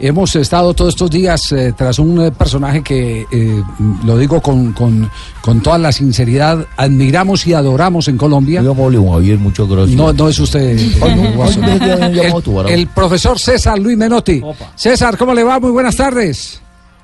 Hemos 0.00 0.36
estado 0.36 0.74
todos 0.74 0.94
estos 0.94 1.10
días 1.10 1.50
eh, 1.50 1.72
tras 1.76 1.98
un 1.98 2.20
eh, 2.20 2.30
personaje 2.30 2.82
que, 2.82 3.26
eh, 3.32 3.62
lo 4.04 4.16
digo 4.16 4.40
con, 4.40 4.72
con, 4.72 5.10
con 5.40 5.60
toda 5.60 5.76
la 5.76 5.90
sinceridad, 5.90 6.64
admiramos 6.76 7.44
y 7.48 7.54
adoramos 7.54 8.06
en 8.06 8.16
Colombia. 8.16 8.62
Javier, 9.12 9.38
muchas 9.38 9.68
gracias. 9.68 9.96
No, 9.96 10.12
no 10.12 10.28
es 10.28 10.38
usted. 10.38 10.78
El, 10.78 10.92
el 12.68 12.86
profesor 12.88 13.40
César 13.40 13.76
Luis 13.78 13.96
Menotti. 13.96 14.40
César, 14.76 15.16
¿cómo 15.16 15.34
le 15.34 15.42
va? 15.42 15.58
Muy 15.58 15.72
buenas 15.72 15.96
tardes. 15.96 16.62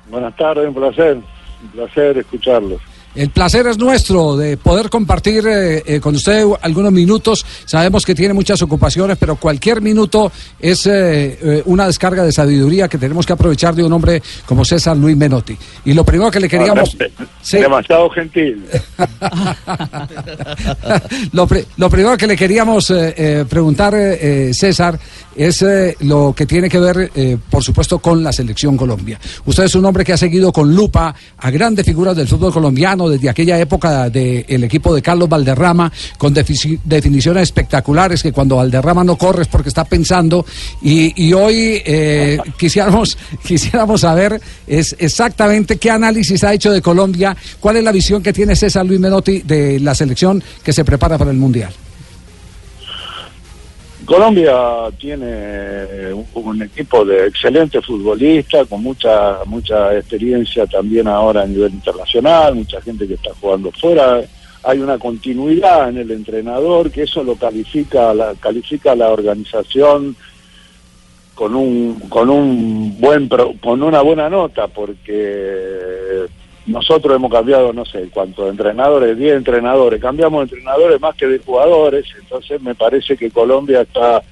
Buenas 0.09 0.35
tardes, 0.37 0.65
un 0.67 0.73
placer, 0.73 1.17
un 1.17 1.69
placer 1.71 2.17
escucharlos. 2.17 2.79
El 3.15 3.29
placer 3.29 3.65
es 3.67 3.77
nuestro 3.77 4.35
de 4.35 4.57
poder 4.57 4.89
compartir 4.89 5.47
eh, 5.47 5.81
eh, 5.85 5.99
con 6.01 6.15
usted 6.15 6.43
algunos 6.61 6.91
minutos. 6.91 7.45
Sabemos 7.63 8.05
que 8.05 8.13
tiene 8.13 8.33
muchas 8.33 8.61
ocupaciones, 8.61 9.17
pero 9.17 9.37
cualquier 9.37 9.81
minuto 9.81 10.29
es 10.59 10.85
eh, 10.85 11.63
una 11.65 11.87
descarga 11.87 12.23
de 12.23 12.33
sabiduría 12.33 12.89
que 12.89 12.97
tenemos 12.97 13.25
que 13.25 13.31
aprovechar 13.31 13.73
de 13.73 13.83
un 13.83 13.93
hombre 13.93 14.21
como 14.45 14.65
César 14.65 14.97
Luis 14.97 15.15
Menotti. 15.15 15.57
Y 15.85 15.93
lo 15.93 16.03
primero 16.03 16.29
que 16.29 16.41
le 16.41 16.49
queríamos... 16.49 16.97
Sí. 17.41 17.57
Demasiado 17.57 18.09
gentil. 18.09 18.65
lo, 21.31 21.47
lo 21.77 21.89
primero 21.89 22.17
que 22.17 22.27
le 22.27 22.35
queríamos 22.35 22.91
preguntar, 23.47 23.95
César, 24.51 24.99
es 25.35 25.63
lo 25.99 26.33
que 26.35 26.47
tiene 26.47 26.67
que 26.67 26.79
ver, 26.79 27.11
por 27.49 27.63
supuesto, 27.63 27.99
con 27.99 28.23
la 28.23 28.33
selección 28.33 28.75
Colombia. 28.75 29.19
Usted 29.45 29.65
es 29.65 29.75
un 29.75 29.85
hombre 29.85 30.03
que 30.03 30.13
ha 30.13 30.17
seguido 30.17 30.51
con 30.51 30.75
lupa 30.75 31.13
a 31.37 31.51
grandes 31.51 31.85
figuras 31.85 32.15
del 32.15 32.27
fútbol 32.27 32.51
colombiano 32.51 33.04
desde 33.09 33.29
aquella 33.29 33.59
época 33.59 34.09
del 34.09 34.63
equipo 34.63 34.93
de 34.93 35.01
Carlos 35.01 35.29
Valderrama, 35.29 35.91
con 36.17 36.33
definiciones 36.33 37.43
espectaculares 37.43 38.23
que 38.23 38.31
cuando 38.31 38.57
Valderrama 38.57 39.03
no 39.03 39.17
corre 39.17 39.43
es 39.43 39.47
porque 39.47 39.69
está 39.69 39.85
pensando. 39.85 40.45
Y, 40.81 41.25
y 41.27 41.33
hoy 41.33 41.81
eh, 41.85 42.37
quisiéramos, 42.57 43.17
quisiéramos 43.45 44.01
saber 44.01 44.39
es 44.67 44.95
exactamente 44.99 45.77
qué 45.77 45.91
análisis 45.91 46.43
ha 46.43 46.53
hecho 46.53 46.71
de 46.71 46.81
Colombia, 46.81 47.35
cuál 47.59 47.77
es 47.77 47.83
la 47.83 47.91
visión 47.91 48.21
que 48.21 48.33
tiene 48.33 48.55
César 48.55 48.85
Luis 48.85 48.99
Menotti 48.99 49.41
de 49.41 49.79
la 49.79 49.95
selección 49.95 50.43
que 50.63 50.73
se 50.73 50.85
prepara 50.85 51.17
para 51.17 51.31
el 51.31 51.37
Mundial. 51.37 51.73
Colombia 54.05 54.55
tiene 54.97 56.13
un, 56.33 56.61
equipo 56.61 57.03
de 57.03 57.27
excelentes 57.27 57.85
futbolistas, 57.85 58.67
con 58.67 58.83
mucha 58.83 59.39
mucha 59.45 59.95
experiencia 59.97 60.65
también 60.67 61.07
ahora 61.07 61.41
a 61.41 61.47
nivel 61.47 61.73
internacional, 61.73 62.55
mucha 62.55 62.81
gente 62.81 63.07
que 63.07 63.15
está 63.15 63.31
jugando 63.39 63.71
fuera. 63.71 64.21
Hay 64.63 64.79
una 64.79 64.97
continuidad 64.97 65.89
en 65.89 65.97
el 65.97 66.11
entrenador, 66.11 66.89
que 66.89 67.03
eso 67.03 67.23
lo 67.23 67.35
califica 67.35 68.13
la, 68.13 68.33
califica 68.35 68.95
la 68.95 69.09
organización 69.09 70.15
con 71.35 71.55
un 71.55 71.99
con 72.09 72.29
un 72.29 72.99
buen 72.99 73.27
con 73.27 73.83
una 73.83 74.01
buena 74.01 74.29
nota, 74.29 74.67
porque 74.67 76.25
nosotros 76.65 77.15
hemos 77.15 77.31
cambiado, 77.31 77.71
no 77.73 77.85
sé, 77.85 78.09
cuánto 78.11 78.45
de 78.45 78.51
entrenadores, 78.51 79.17
10 79.17 79.37
entrenadores, 79.37 80.01
cambiamos 80.01 80.43
entrenadores 80.43 80.99
más 80.99 81.15
que 81.15 81.27
de 81.27 81.39
jugadores, 81.39 82.05
entonces 82.19 82.61
me 82.61 82.73
parece 82.73 83.15
que 83.15 83.29
Colombia 83.29 83.81
está 83.81 84.23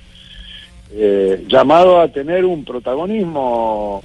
eh, 0.91 1.43
llamado 1.47 1.99
a 1.99 2.07
tener 2.07 2.45
un 2.45 2.65
protagonismo, 2.65 4.01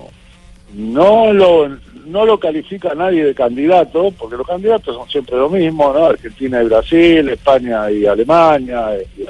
no 0.74 1.32
lo, 1.32 1.68
no 2.06 2.26
lo 2.26 2.38
califica 2.38 2.94
nadie 2.94 3.24
de 3.24 3.34
candidato, 3.34 4.12
porque 4.18 4.36
los 4.36 4.46
candidatos 4.46 4.94
son 4.94 5.08
siempre 5.08 5.36
lo 5.36 5.48
mismo, 5.48 5.92
¿no? 5.92 6.06
Argentina 6.06 6.62
y 6.62 6.66
Brasil, 6.66 7.28
España 7.30 7.90
y 7.90 8.04
Alemania, 8.06 8.96
eh, 8.96 9.06
y 9.16 9.24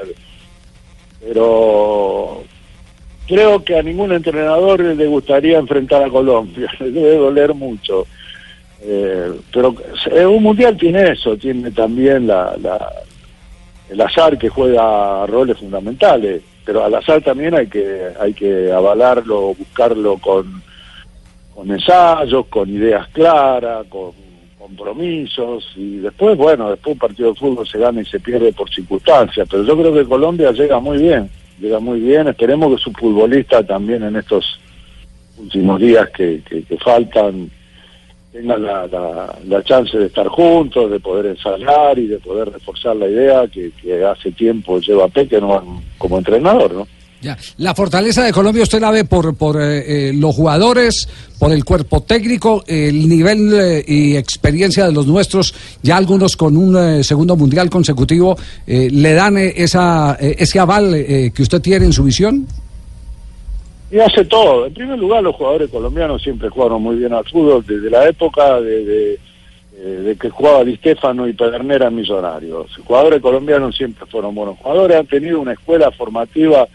pero 1.21 2.43
creo 3.27 3.65
que 3.65 3.79
a 3.79 3.83
ningún 3.83 4.13
entrenador 4.13 4.81
le 4.81 5.07
gustaría 5.07 5.59
enfrentar 5.59 6.03
a 6.03 6.09
Colombia, 6.09 6.71
le 6.81 6.91
debe 6.91 7.17
doler 7.17 7.55
mucho. 7.55 8.07
Eh, 8.81 9.33
pero 9.53 9.75
un 10.31 10.43
mundial 10.43 10.77
tiene 10.77 11.11
eso, 11.11 11.37
tiene 11.37 11.71
también 11.73 12.27
la, 12.29 12.57
la- 12.63 12.93
el 13.91 14.01
azar 14.01 14.37
que 14.39 14.49
juega 14.49 15.27
roles 15.27 15.57
fundamentales, 15.59 16.43
pero 16.65 16.85
al 16.85 16.95
azar 16.95 17.23
también 17.23 17.55
hay 17.55 17.67
que 17.67 18.09
hay 18.21 18.35
que 18.35 18.71
avalarlo, 18.71 19.55
buscarlo 19.55 20.19
con, 20.19 20.63
con 21.55 21.71
ensayos, 21.71 22.47
con 22.49 22.69
ideas 22.69 23.09
claras, 23.09 23.87
con 23.89 24.13
compromisos 24.59 25.73
y 25.77 25.97
después, 25.97 26.37
bueno, 26.37 26.71
después 26.71 26.93
un 26.93 26.99
partido 26.99 27.31
de 27.33 27.39
fútbol 27.39 27.67
se 27.67 27.79
gana 27.79 28.03
y 28.03 28.05
se 28.05 28.21
pierde 28.21 28.53
por 28.53 28.69
circunstancias, 28.71 29.49
pero 29.51 29.65
yo 29.65 29.77
creo 29.79 29.95
que 29.95 30.05
Colombia 30.05 30.53
llega 30.53 30.79
muy 30.79 30.99
bien, 30.99 31.31
llega 31.59 31.79
muy 31.81 31.99
bien, 32.01 32.29
esperemos 32.29 32.77
que 32.77 32.83
su 32.83 32.93
futbolista 32.93 33.63
también 33.67 34.03
en 34.03 34.17
estos 34.17 34.61
últimos 35.39 35.81
días 35.81 36.11
que, 36.11 36.43
que 36.47 36.77
faltan 36.77 37.51
tengan 38.39 38.63
la, 38.63 38.87
la, 38.87 39.39
la 39.47 39.63
chance 39.65 39.99
de 39.99 40.07
estar 40.07 40.29
juntos, 40.29 40.91
de 40.91 41.01
poder 41.01 41.27
ensayar 41.27 41.99
y 41.99 42.07
de 42.07 42.19
poder 42.19 42.51
reforzar 42.51 42.95
la 42.95 43.09
idea 43.09 43.49
que, 43.49 43.73
hace 44.05 44.31
tiempo 44.33 44.79
lleva 44.79 45.09
Peckerman 45.09 45.83
como 45.99 46.19
entrenador, 46.19 46.73
¿no? 46.73 46.87
Ya. 47.21 47.37
La 47.57 47.75
fortaleza 47.75 48.23
de 48.23 48.33
Colombia 48.33 48.63
usted 48.63 48.81
la 48.81 48.93
ve 48.93 49.05
por, 49.05 49.35
por 49.35 49.61
eh, 49.61 50.11
eh, 50.11 50.13
los 50.13 50.37
jugadores, 50.37 51.09
por 51.41 51.51
el 51.51 51.65
cuerpo 51.65 52.01
técnico, 52.01 52.63
el 52.65 53.09
nivel 53.09 53.53
eh, 53.55 53.85
y 53.85 54.15
experiencia 54.15 54.87
de 54.87 54.93
los 54.93 55.09
nuestros, 55.09 55.53
ya 55.83 55.97
algunos 55.97 56.37
con 56.37 56.57
un 56.57 56.77
eh, 56.77 57.03
segundo 57.03 57.35
mundial 57.35 57.71
consecutivo, 57.71 58.39
eh, 58.69 58.89
¿le 58.93 59.15
dan 59.15 59.37
esa, 59.37 60.17
ese 60.21 60.61
aval 60.61 60.93
que 61.35 61.43
usted 61.43 61.61
tiene 61.61 61.87
en 61.87 61.93
su 61.93 62.05
visión? 62.05 62.47
Y 63.91 63.99
hace 64.01 64.25
todo. 64.25 64.67
En 64.67 64.75
primer 64.75 64.99
lugar, 64.99 65.23
los 65.23 65.35
jugadores 65.35 65.71
colombianos 65.71 66.23
siempre 66.23 66.51
jugaron 66.51 66.83
muy 66.83 66.97
bien 66.97 67.13
al 67.13 67.25
fútbol 67.25 67.65
desde 67.67 67.91
la 67.91 68.07
época 68.07 68.61
de, 68.61 69.19
eh, 69.77 70.17
que 70.21 70.29
jugaba 70.29 70.65
Di 70.65 70.77
Stefano 70.77 71.27
y 71.27 71.33
Pedernera 71.33 71.87
en 71.87 71.95
Millonarios. 71.95 72.77
Los 72.77 72.87
jugadores 72.87 73.23
colombianos 73.23 73.77
siempre 73.77 74.05
fueron 74.07 74.35
buenos 74.35 74.59
jugadores, 74.59 74.99
han 74.99 75.07
tenido 75.07 75.41
una 75.41 75.53
escuela 75.53 75.91
formativa 75.91 76.69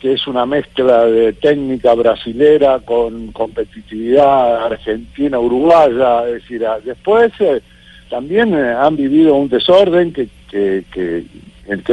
que 0.00 0.12
es 0.12 0.26
una 0.26 0.44
mezcla 0.44 1.06
de 1.06 1.32
técnica 1.32 1.94
brasilera 1.94 2.80
con 2.80 3.32
competitividad 3.32 4.66
argentina, 4.66 5.38
uruguaya, 5.38 6.28
es 6.28 6.42
decir, 6.42 6.66
ah, 6.66 6.78
después 6.84 7.32
eh, 7.40 7.62
también 8.10 8.52
eh, 8.52 8.74
han 8.78 8.96
vivido 8.96 9.34
un 9.34 9.48
desorden 9.48 10.12
que, 10.12 10.28
que, 10.50 10.84
que 10.92 11.24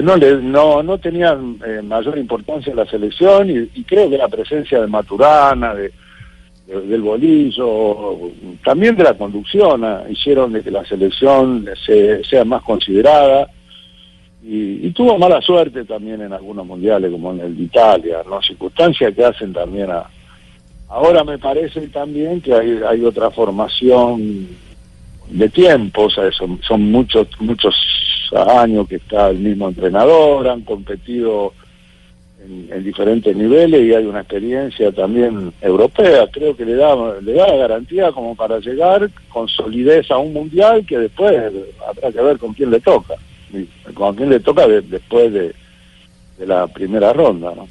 no 0.04 0.16
le 0.18 0.36
no 0.42 0.84
no 0.84 0.98
tenían 0.98 1.58
eh, 1.66 1.82
mayor 1.82 2.18
importancia 2.18 2.72
en 2.72 2.78
la 2.78 2.86
selección 2.86 3.50
y, 3.50 3.84
creo 3.84 4.10
que 4.10 4.18
la 4.18 4.28
presencia 4.28 4.82
de 4.82 4.88
Maturana, 4.88 5.74
de, 5.74 5.92
de- 6.68 6.82
del 6.88 7.02
bolillo, 7.02 8.32
también 8.64 8.96
de 8.96 9.04
la 9.04 9.14
conducción, 9.14 9.84
ah, 9.84 10.04
hicieron 10.10 10.52
de 10.54 10.62
que 10.62 10.72
la 10.72 10.84
selección 10.86 11.66
se, 11.86 12.24
sea 12.24 12.44
más 12.46 12.62
considerada 12.64 13.48
y, 14.44 14.88
y 14.88 14.92
tuvo 14.92 15.18
mala 15.18 15.42
suerte 15.42 15.86
también 15.86 16.22
en 16.22 16.34
algunos 16.34 16.66
mundiales 16.66 17.12
como 17.12 17.32
en 17.32 17.42
el 17.42 17.56
de 17.56 17.64
Italia, 17.64 18.24
¿no? 18.28 18.42
circunstancias 18.42 19.14
que 19.16 19.24
hacen 19.24 19.54
también 19.54 19.90
a... 19.92 20.04
Ahora 20.90 21.24
me 21.24 21.38
parece 21.38 21.88
también 21.88 22.42
que 22.42 22.54
hay, 22.54 22.80
hay 22.86 23.06
otra 23.06 23.30
formación 23.32 24.48
de 25.30 25.48
tiempo, 25.48 26.04
o 26.06 26.10
sea, 26.10 26.30
son, 26.34 26.60
son 26.62 26.92
muchos 26.92 27.28
muchos 27.40 27.74
años 28.34 28.88
que 28.88 28.96
está 28.98 29.30
el 29.30 29.40
mismo 29.40 29.68
entrenador, 29.70 30.48
han 30.48 30.62
competido 30.62 31.54
en, 32.44 32.70
en 32.72 32.84
diferentes 32.84 33.36
niveles 33.36 33.82
y 33.84 33.94
hay 33.94 34.06
una 34.06 34.22
experiencia 34.22 34.92
también 34.92 35.54
europea, 35.62 36.28
creo 36.32 36.56
que 36.56 36.66
le 36.66 36.76
da 36.76 36.96
le 37.22 37.34
da 37.34 37.56
garantía 37.56 38.12
como 38.12 38.36
para 38.36 38.60
llegar 38.60 39.10
con 39.30 39.48
solidez 39.48 40.10
a 40.10 40.18
un 40.18 40.34
mundial 40.34 40.86
que 40.86 40.98
después 40.98 41.34
habrá 41.88 42.12
que 42.12 42.22
ver 42.22 42.38
con 42.38 42.54
quién 42.54 42.72
le 42.72 42.80
toca, 42.80 43.16
y 43.54 43.66
con 43.94 44.16
quién 44.16 44.30
le 44.30 44.40
toca 44.40 44.68
de- 44.68 44.82
después 44.82 45.32
de, 45.34 45.54
de 46.40 46.48
la 46.48 46.68
primera 46.68 47.14
ronda, 47.14 47.54
¿no? 47.56 47.68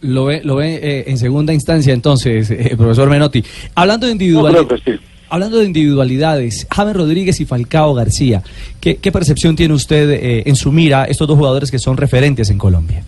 Lo 0.00 0.26
ve, 0.26 0.42
lo 0.44 0.54
ve 0.56 0.76
eh, 0.80 1.04
en 1.08 1.18
segunda 1.18 1.52
instancia 1.52 1.92
entonces, 1.92 2.48
eh, 2.52 2.74
profesor 2.76 3.10
Menotti. 3.10 3.42
Hablando 3.74 4.06
de 4.06 4.12
creo 4.52 4.68
que 4.68 4.78
sí. 4.92 4.98
Hablando 5.30 5.58
de 5.58 5.66
individualidades, 5.66 6.66
James 6.70 6.96
Rodríguez 6.96 7.40
y 7.40 7.44
Falcao 7.44 7.94
García, 7.94 8.42
¿qué, 8.80 8.96
percepción 9.12 9.56
tiene 9.56 9.74
usted 9.74 10.10
eh, 10.10 10.42
en 10.46 10.56
su 10.56 10.72
mira 10.72 11.04
estos 11.04 11.28
dos 11.28 11.36
jugadores 11.36 11.70
que 11.70 11.78
son 11.78 11.96
referentes 11.96 12.50
en 12.50 12.58
Colombia? 12.58 13.04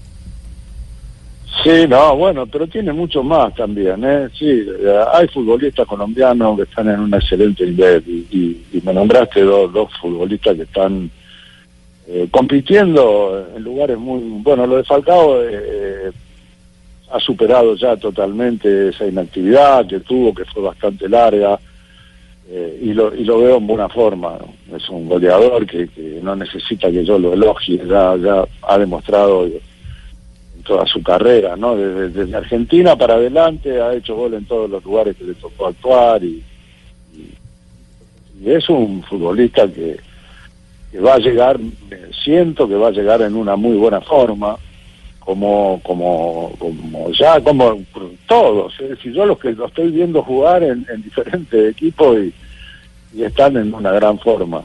Sí, 1.63 1.87
no, 1.89 2.17
bueno, 2.17 2.47
pero 2.47 2.67
tiene 2.67 2.93
mucho 2.93 3.23
más 3.23 3.55
también, 3.55 4.03
¿eh? 4.03 4.29
Sí, 4.39 4.47
eh, 4.47 5.05
hay 5.13 5.29
futbolistas 5.29 5.87
colombianos 5.87 6.57
que 6.57 6.63
están 6.63 6.89
en 6.89 7.01
un 7.01 7.13
excelente 7.15 7.67
nivel 7.67 8.03
y 8.07 8.81
me 8.83 8.95
nombraste 8.95 9.43
dos, 9.43 9.71
dos 9.73 9.91
futbolistas 10.01 10.57
que 10.57 10.63
están 10.63 11.11
eh, 12.13 12.27
compitiendo 12.29 13.47
en 13.55 13.63
lugares 13.63 13.97
muy... 13.97 14.21
Bueno, 14.43 14.67
lo 14.67 14.79
de 14.79 14.83
Falcao 14.83 15.41
eh, 15.45 16.11
ha 17.09 17.21
superado 17.21 17.77
ya 17.77 17.97
totalmente 17.97 18.89
esa 18.89 19.07
inactividad 19.07 19.87
que 19.87 20.01
tuvo, 20.01 20.35
que 20.35 20.45
fue 20.47 20.61
bastante 20.61 21.09
larga, 21.09 21.57
eh, 22.53 22.81
y, 22.83 22.93
lo, 22.93 23.15
y 23.15 23.25
lo 23.25 23.39
veo 23.39 23.59
en 23.59 23.67
buena 23.67 23.89
forma. 23.89 24.37
Es 24.75 24.89
un 24.89 25.09
goleador 25.09 25.67
que, 25.67 25.87
que 25.89 26.19
no 26.23 26.35
necesita 26.35 26.91
que 26.91 27.05
yo 27.05 27.19
lo 27.19 27.33
elogie, 27.33 27.81
ya, 27.87 28.17
ya 28.17 28.45
ha 28.63 28.79
demostrado 28.79 29.47
en 29.47 29.61
toda 30.65 30.85
su 30.87 31.03
carrera, 31.03 31.57
¿no? 31.57 31.77
Desde, 31.77 32.37
Argentina 32.37 32.97
para 32.97 33.15
adelante 33.15 33.81
ha 33.81 33.95
hecho 33.95 34.17
gol 34.17 34.35
en 34.35 34.45
todos 34.47 34.69
los 34.69 34.85
lugares 34.85 35.17
que 35.17 35.25
le 35.25 35.35
tocó 35.35 35.69
actuar 35.69 36.23
y, 36.25 36.43
y- 37.15 38.51
es 38.51 38.69
un 38.69 39.03
futbolista 39.03 39.69
que, 39.69 39.99
va 40.99 41.15
a 41.15 41.19
llegar, 41.19 41.59
siento 42.25 42.67
que 42.69 42.75
va 42.75 42.89
a 42.89 42.93
llegar 42.93 43.23
en 43.23 43.37
una 43.37 43.55
muy 43.55 43.77
buena 43.77 44.01
forma, 44.01 44.57
como 45.21 45.81
como 45.85 46.53
como 46.59 47.11
ya 47.13 47.41
como 47.41 47.79
todos, 48.27 48.73
es 48.81 48.91
decir, 48.91 49.13
yo 49.13 49.27
los 49.27 49.39
que 49.39 49.53
lo 49.53 49.67
estoy 49.67 49.91
viendo 49.91 50.23
jugar 50.23 50.63
en, 50.63 50.85
en 50.93 51.03
diferentes 51.03 51.71
equipos 51.73 52.19
y, 52.19 52.35
están 53.23 53.57
en 53.57 53.75
una 53.75 53.91
gran 53.91 54.19
forma. 54.21 54.63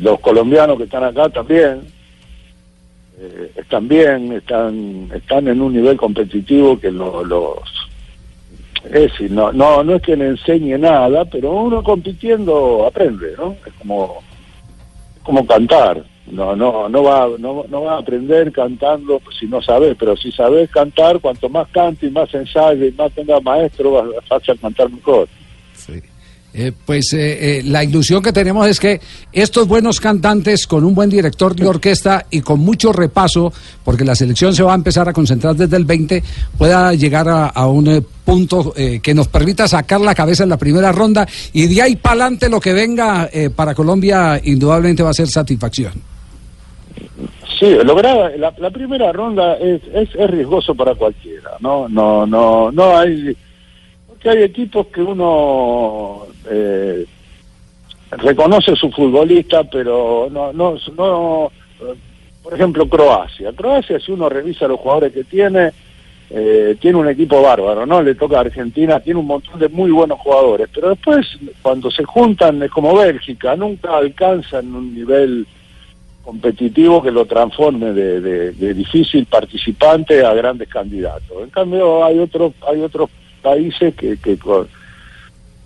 Los 0.00 0.18
colombianos 0.20 0.76
que 0.76 0.84
están 0.84 1.04
acá 1.04 1.28
también 1.28 1.82
eh, 3.18 3.50
están 3.56 3.86
bien, 3.86 4.32
están 4.32 5.08
están 5.14 5.46
en 5.46 5.60
un 5.60 5.72
nivel 5.72 5.96
competitivo 5.96 6.78
que 6.80 6.90
lo- 6.90 7.24
los 7.24 7.58
es 8.86 8.90
decir, 9.12 9.30
no, 9.30 9.50
no 9.52 9.82
no 9.84 9.94
es 9.94 10.02
que 10.02 10.16
le 10.16 10.26
enseñe 10.28 10.76
nada, 10.78 11.24
pero 11.24 11.52
uno 11.52 11.82
compitiendo 11.82 12.84
aprende, 12.86 13.34
¿no? 13.38 13.52
Es 13.64 13.72
como 13.78 14.16
es 15.16 15.22
como 15.22 15.46
cantar. 15.46 16.04
No 16.30 16.56
no 16.56 16.88
no 16.88 17.02
va 17.02 17.28
no, 17.38 17.64
no 17.68 17.82
va 17.82 17.96
a 17.96 17.98
aprender 17.98 18.50
cantando 18.50 19.20
si 19.38 19.46
no 19.46 19.60
sabes, 19.60 19.94
pero 19.98 20.16
si 20.16 20.32
sabes 20.32 20.70
cantar, 20.70 21.20
cuanto 21.20 21.48
más 21.50 21.68
cante 21.68 22.06
y 22.06 22.10
más 22.10 22.32
ensaye 22.34 22.88
y 22.88 22.92
más 22.92 23.12
tenga 23.12 23.38
maestro, 23.40 23.92
vas, 24.30 24.48
a 24.48 24.54
cantar 24.54 24.90
mejor. 24.90 25.28
Eh, 26.56 26.70
pues 26.86 27.12
eh, 27.14 27.58
eh, 27.58 27.62
la 27.64 27.82
ilusión 27.82 28.22
que 28.22 28.32
tenemos 28.32 28.68
es 28.68 28.78
que 28.78 29.00
estos 29.32 29.66
buenos 29.66 29.98
cantantes 29.98 30.68
con 30.68 30.84
un 30.84 30.94
buen 30.94 31.10
director 31.10 31.52
de 31.56 31.66
orquesta 31.66 32.26
y 32.30 32.42
con 32.42 32.60
mucho 32.60 32.92
repaso, 32.92 33.52
porque 33.84 34.04
la 34.04 34.14
selección 34.14 34.54
se 34.54 34.62
va 34.62 34.70
a 34.70 34.76
empezar 34.76 35.08
a 35.08 35.12
concentrar 35.12 35.56
desde 35.56 35.76
el 35.76 35.84
20, 35.84 36.22
pueda 36.56 36.94
llegar 36.94 37.28
a, 37.28 37.48
a 37.48 37.66
un 37.66 37.88
eh, 37.88 38.02
punto 38.24 38.72
que 38.72 39.14
nos 39.14 39.28
permita 39.28 39.68
sacar 39.68 40.00
la 40.00 40.14
cabeza 40.14 40.44
en 40.44 40.48
la 40.48 40.56
primera 40.56 40.92
ronda 40.92 41.28
y 41.52 41.66
de 41.66 41.82
ahí 41.82 41.96
para 41.96 42.12
adelante 42.12 42.48
lo 42.48 42.58
que 42.58 42.72
venga 42.72 43.28
para 43.54 43.74
Colombia 43.74 44.40
indudablemente 44.42 45.02
va 45.02 45.10
a 45.10 45.14
ser 45.14 45.28
satisfacción. 45.28 46.13
Sí, 47.58 47.72
lograr 47.84 48.36
la, 48.38 48.52
la 48.56 48.70
primera 48.70 49.12
ronda 49.12 49.56
es, 49.56 49.80
es, 49.92 50.12
es 50.14 50.30
riesgoso 50.30 50.74
para 50.74 50.94
cualquiera, 50.94 51.52
no 51.60 51.88
no 51.88 52.26
no 52.26 52.72
no 52.72 52.96
hay 52.96 53.36
porque 54.08 54.30
hay 54.30 54.42
equipos 54.42 54.88
que 54.88 55.00
uno 55.00 56.26
eh, 56.50 57.06
reconoce 58.10 58.74
su 58.74 58.90
futbolista, 58.90 59.62
pero 59.64 60.28
no 60.30 60.52
no 60.52 60.76
no 60.96 61.52
por 62.42 62.54
ejemplo 62.54 62.88
Croacia, 62.88 63.52
Croacia 63.52 64.00
si 64.00 64.10
uno 64.10 64.28
revisa 64.28 64.66
los 64.66 64.80
jugadores 64.80 65.12
que 65.12 65.22
tiene 65.24 65.72
eh, 66.30 66.76
tiene 66.80 66.98
un 66.98 67.08
equipo 67.08 67.40
bárbaro, 67.40 67.86
¿no? 67.86 68.02
Le 68.02 68.16
toca 68.16 68.38
a 68.38 68.40
Argentina, 68.40 68.98
tiene 68.98 69.20
un 69.20 69.26
montón 69.26 69.60
de 69.60 69.68
muy 69.68 69.92
buenos 69.92 70.18
jugadores, 70.18 70.68
pero 70.74 70.88
después 70.88 71.38
cuando 71.62 71.92
se 71.92 72.02
juntan 72.02 72.60
es 72.64 72.70
como 72.72 72.96
Bélgica, 72.96 73.54
nunca 73.54 73.96
alcanzan 73.96 74.74
un 74.74 74.92
nivel 74.92 75.46
competitivo 76.24 77.02
que 77.02 77.10
lo 77.10 77.26
transforme 77.26 77.92
de, 77.92 78.74
difícil 78.74 79.26
participante 79.26 80.24
a 80.24 80.32
grandes 80.32 80.68
candidatos. 80.68 81.42
En 81.42 81.50
cambio 81.50 82.04
hay 82.04 82.18
otros 82.18 82.52
hay 82.66 82.80
otros 82.80 83.10
países 83.42 83.94
que, 83.94 84.16
que 84.16 84.38
con 84.38 84.66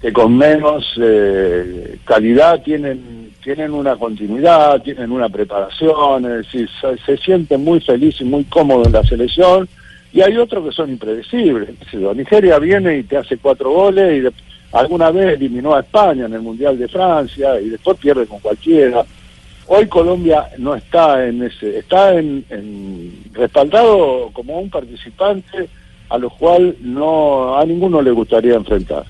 que 0.01 0.13
con 0.13 0.37
menos 0.37 0.93
eh, 1.01 1.99
calidad 2.05 2.63
tienen 2.63 3.31
tienen 3.43 3.73
una 3.73 3.97
continuidad, 3.97 4.83
tienen 4.83 5.11
una 5.11 5.29
preparación, 5.29 6.25
es 6.27 6.45
decir, 6.45 6.69
se, 7.07 7.17
sienten 7.17 7.65
muy 7.65 7.81
felices 7.81 8.21
y 8.21 8.25
muy 8.25 8.45
cómodos 8.45 8.89
en 8.89 8.93
la 8.93 9.05
selección 9.05 9.69
y 10.13 10.21
hay 10.21 10.37
otros 10.37 10.67
que 10.67 10.73
son 10.73 10.91
impredecibles. 10.91 11.71
Nigeria 12.15 12.59
viene 12.59 12.99
y 12.99 13.03
te 13.05 13.17
hace 13.17 13.39
cuatro 13.39 13.71
goles 13.71 14.19
y 14.19 14.21
de- 14.21 14.33
alguna 14.73 15.11
vez 15.11 15.35
eliminó 15.35 15.75
a 15.75 15.81
España 15.81 16.27
en 16.27 16.35
el 16.35 16.43
Mundial 16.43 16.79
de 16.79 16.89
Francia 16.89 17.59
y 17.61 17.71
después 17.71 17.97
pierde 17.99 18.27
con 18.27 18.41
cualquiera. 18.41 19.05
Hoy 19.69 19.87
Colombia 19.87 20.49
no 20.59 20.75
está 20.75 21.27
en 21.27 21.43
ese, 21.43 21.79
está 21.79 22.15
en, 22.15 22.45
en 22.51 23.13
respaldado 23.33 24.31
como 24.33 24.59
un 24.59 24.71
participante 24.71 25.69
a 26.09 26.17
lo 26.19 26.31
cual 26.31 26.75
no 26.81 27.57
a 27.59 27.65
ninguno 27.67 28.01
le 28.01 28.11
gustaría 28.11 28.55
enfrentar. 28.55 29.05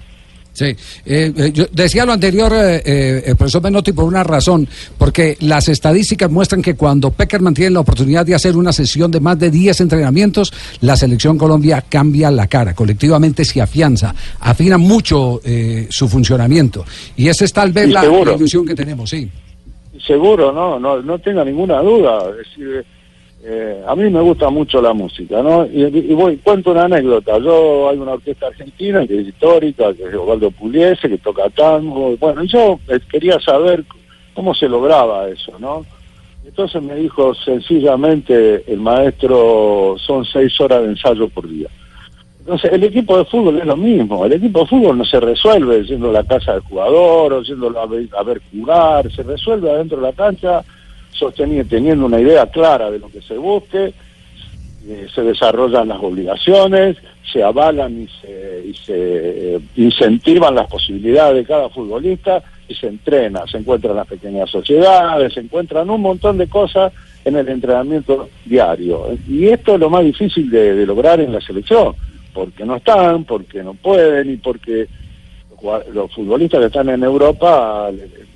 Sí, 0.53 0.65
eh, 0.65 1.33
eh, 1.37 1.53
yo 1.55 1.67
decía 1.71 2.05
lo 2.05 2.13
anterior, 2.13 2.53
eh, 2.53 2.83
eh, 2.85 3.23
el 3.27 3.37
profesor 3.37 3.63
Menotti, 3.63 3.93
por 3.93 4.05
una 4.07 4.25
razón, 4.25 4.67
porque 4.99 5.37
las 5.39 5.69
estadísticas 5.69 6.29
muestran 6.29 6.61
que 6.63 6.75
cuando 6.75 7.13
Peckerman 7.13 7.55
tiene 7.55 7.71
la 7.71 7.81
oportunidad 7.81 8.27
de 8.27 8.35
hacer 8.35 8.57
una 8.57 8.73
sesión 8.73 9.09
de 9.13 9.21
más 9.21 9.39
de 9.39 9.53
10 9.53 9.83
entrenamientos, 9.83 10.53
la 10.81 10.97
selección 10.97 11.39
Colombia 11.39 11.85
cambia 11.89 12.33
la 12.33 12.49
cara, 12.49 12.75
colectivamente 12.75 13.45
se 13.45 13.63
afianza, 13.63 14.13
afina 14.41 14.79
mucho 14.79 15.41
eh, 15.45 15.87
su 15.91 16.09
funcionamiento. 16.09 16.85
Y 17.17 17.29
esa 17.29 17.45
es 17.45 17.53
tal 17.53 17.71
vez 17.71 17.87
Sí, 17.87 17.93
la, 17.93 18.01
seguro. 18.01 18.33
la 18.33 18.37
ilusión 18.37 18.67
que 18.67 18.75
tenemos, 18.75 19.09
sí. 19.11 19.29
Seguro, 20.09 20.53
no, 20.53 20.81
no, 20.81 21.03
no 21.03 21.19
tenga 21.19 21.45
ninguna 21.45 21.83
duda. 21.83 22.33
Eh, 23.45 23.85
a 23.87 23.95
mí 23.95 24.09
me 24.09 24.23
gusta 24.23 24.49
mucho 24.49 24.81
la 24.81 24.95
música, 24.95 25.43
¿no? 25.43 25.67
Y, 25.67 26.15
voy, 26.15 26.39
cuento 26.39 26.71
una 26.71 26.85
anécdota. 26.85 27.37
Yo 27.37 27.91
hay 27.91 27.99
una 27.99 28.13
orquesta 28.13 28.47
argentina 28.47 29.07
que 29.07 29.21
es 29.21 29.29
histórica, 29.29 29.93
que 29.93 30.05
es 30.05 30.15
Osvaldo 30.15 30.51
Pugliese, 30.51 31.11
que 31.11 31.19
toca 31.19 31.51
tango. 31.51 32.17
Bueno, 32.17 32.43
yo 32.45 32.81
eh, 32.89 33.01
quería 33.11 33.39
saber 33.39 33.85
cómo 34.33 34.55
se 34.55 34.67
lograba 34.67 35.29
eso, 35.29 35.59
¿no? 35.59 35.85
Entonces 36.43 36.83
me 36.83 36.95
dijo 36.95 37.35
sencillamente 37.35 38.65
el 38.67 38.81
maestro, 38.81 39.97
son 39.99 40.25
seis 40.25 40.59
horas 40.59 40.85
de 40.85 40.89
ensayo 40.89 41.29
por 41.29 41.47
día. 41.47 41.69
Entonces, 42.49 42.73
el 42.73 42.83
equipo 42.83 43.19
de 43.19 43.27
fútbol 43.27 43.59
es 43.59 43.67
lo 43.67 43.77
mismo. 43.77 44.25
El 44.25 44.33
equipo 44.33 44.61
de 44.61 44.67
fútbol 44.69 44.97
no 44.97 45.05
se 45.05 45.21
resuelve 45.21 45.85
yendo 45.85 46.09
a 46.09 46.14
la 46.14 46.25
casa 46.25 46.55
del 46.55 46.62
jugador 46.62 47.35
o 47.35 47.43
yéndolo 47.43 47.78
a 47.78 47.85
ver, 47.85 48.09
a 48.17 48.23
ver 48.23 48.40
jugar. 48.50 49.12
Se 49.12 49.23
resuelve 49.23 49.71
adentro 49.71 49.99
de 49.99 50.05
la 50.05 50.14
cancha, 50.14 50.64
sosteniendo, 51.11 51.69
teniendo 51.69 52.07
una 52.07 52.19
idea 52.19 52.47
clara 52.47 52.90
de 52.90 53.00
lo 53.00 53.11
que 53.11 53.21
se 53.21 53.37
busque. 53.37 53.93
eh, 54.88 55.07
se 55.14 55.23
desarrollan 55.25 55.88
las 55.88 56.02
obligaciones, 56.02 56.97
se 57.31 57.43
avalan 57.43 58.05
y 58.05 58.09
se, 58.23 58.64
y 58.67 58.73
se 58.73 59.57
eh, 59.57 59.61
incentivan 59.76 60.55
las 60.55 60.69
posibilidades 60.69 61.37
de 61.37 61.45
cada 61.45 61.69
futbolista 61.69 62.43
y 62.67 62.75
se 62.75 62.87
entrena. 62.87 63.47
Se 63.47 63.59
encuentran 63.59 63.95
las 63.95 64.07
pequeñas 64.07 64.49
sociedades, 64.49 65.35
se 65.35 65.40
encuentran 65.40 65.90
un 65.90 66.00
montón 66.00 66.38
de 66.38 66.49
cosas 66.49 66.95
en 67.26 67.37
el 67.37 67.47
entrenamiento 67.47 68.31
diario. 68.47 69.19
Y 69.28 69.49
esto 69.49 69.75
es 69.75 69.81
lo 69.81 69.90
más 69.90 70.02
difícil 70.02 70.49
de 70.49 70.87
lograr 70.87 71.21
en 71.21 71.35
la 71.35 71.43
selección 71.43 71.95
porque 72.38 72.64
no 72.64 72.76
están, 72.76 73.25
porque 73.25 73.64
no 73.64 73.75
pueden 73.75 74.30
y 74.30 74.37
porque 74.37 74.87
los 75.92 76.12
futbolistas 76.14 76.61
que 76.61 76.66
están 76.66 76.88
en 76.88 77.02
Europa, 77.02 77.90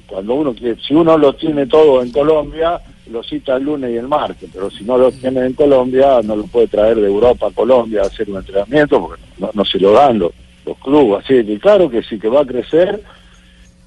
cuando 0.08 0.34
uno 0.34 0.54
si 0.84 0.92
uno 0.92 1.16
lo 1.16 1.32
tiene 1.34 1.66
todo 1.66 2.02
en 2.02 2.10
Colombia, 2.10 2.80
lo 3.10 3.22
cita 3.22 3.56
el 3.56 3.62
lunes 3.64 3.92
y 3.92 3.96
el 3.98 4.08
martes, 4.08 4.50
pero 4.52 4.70
si 4.70 4.82
no 4.82 4.98
lo 4.98 5.12
tiene 5.12 5.46
en 5.46 5.52
Colombia, 5.52 6.20
no 6.24 6.34
lo 6.34 6.44
puede 6.48 6.66
traer 6.66 6.96
de 7.00 7.06
Europa 7.06 7.46
a 7.46 7.50
Colombia 7.52 8.02
a 8.02 8.06
hacer 8.06 8.28
un 8.28 8.38
entrenamiento, 8.38 9.00
porque 9.06 9.22
no, 9.38 9.50
no 9.54 9.64
se 9.64 9.78
lo 9.78 9.92
dan 9.92 10.18
los, 10.18 10.32
los 10.66 10.76
clubes. 10.78 11.24
Así 11.24 11.44
que 11.44 11.60
claro 11.60 11.88
que 11.88 12.02
sí 12.02 12.18
que 12.18 12.28
va 12.28 12.40
a 12.40 12.46
crecer 12.46 13.00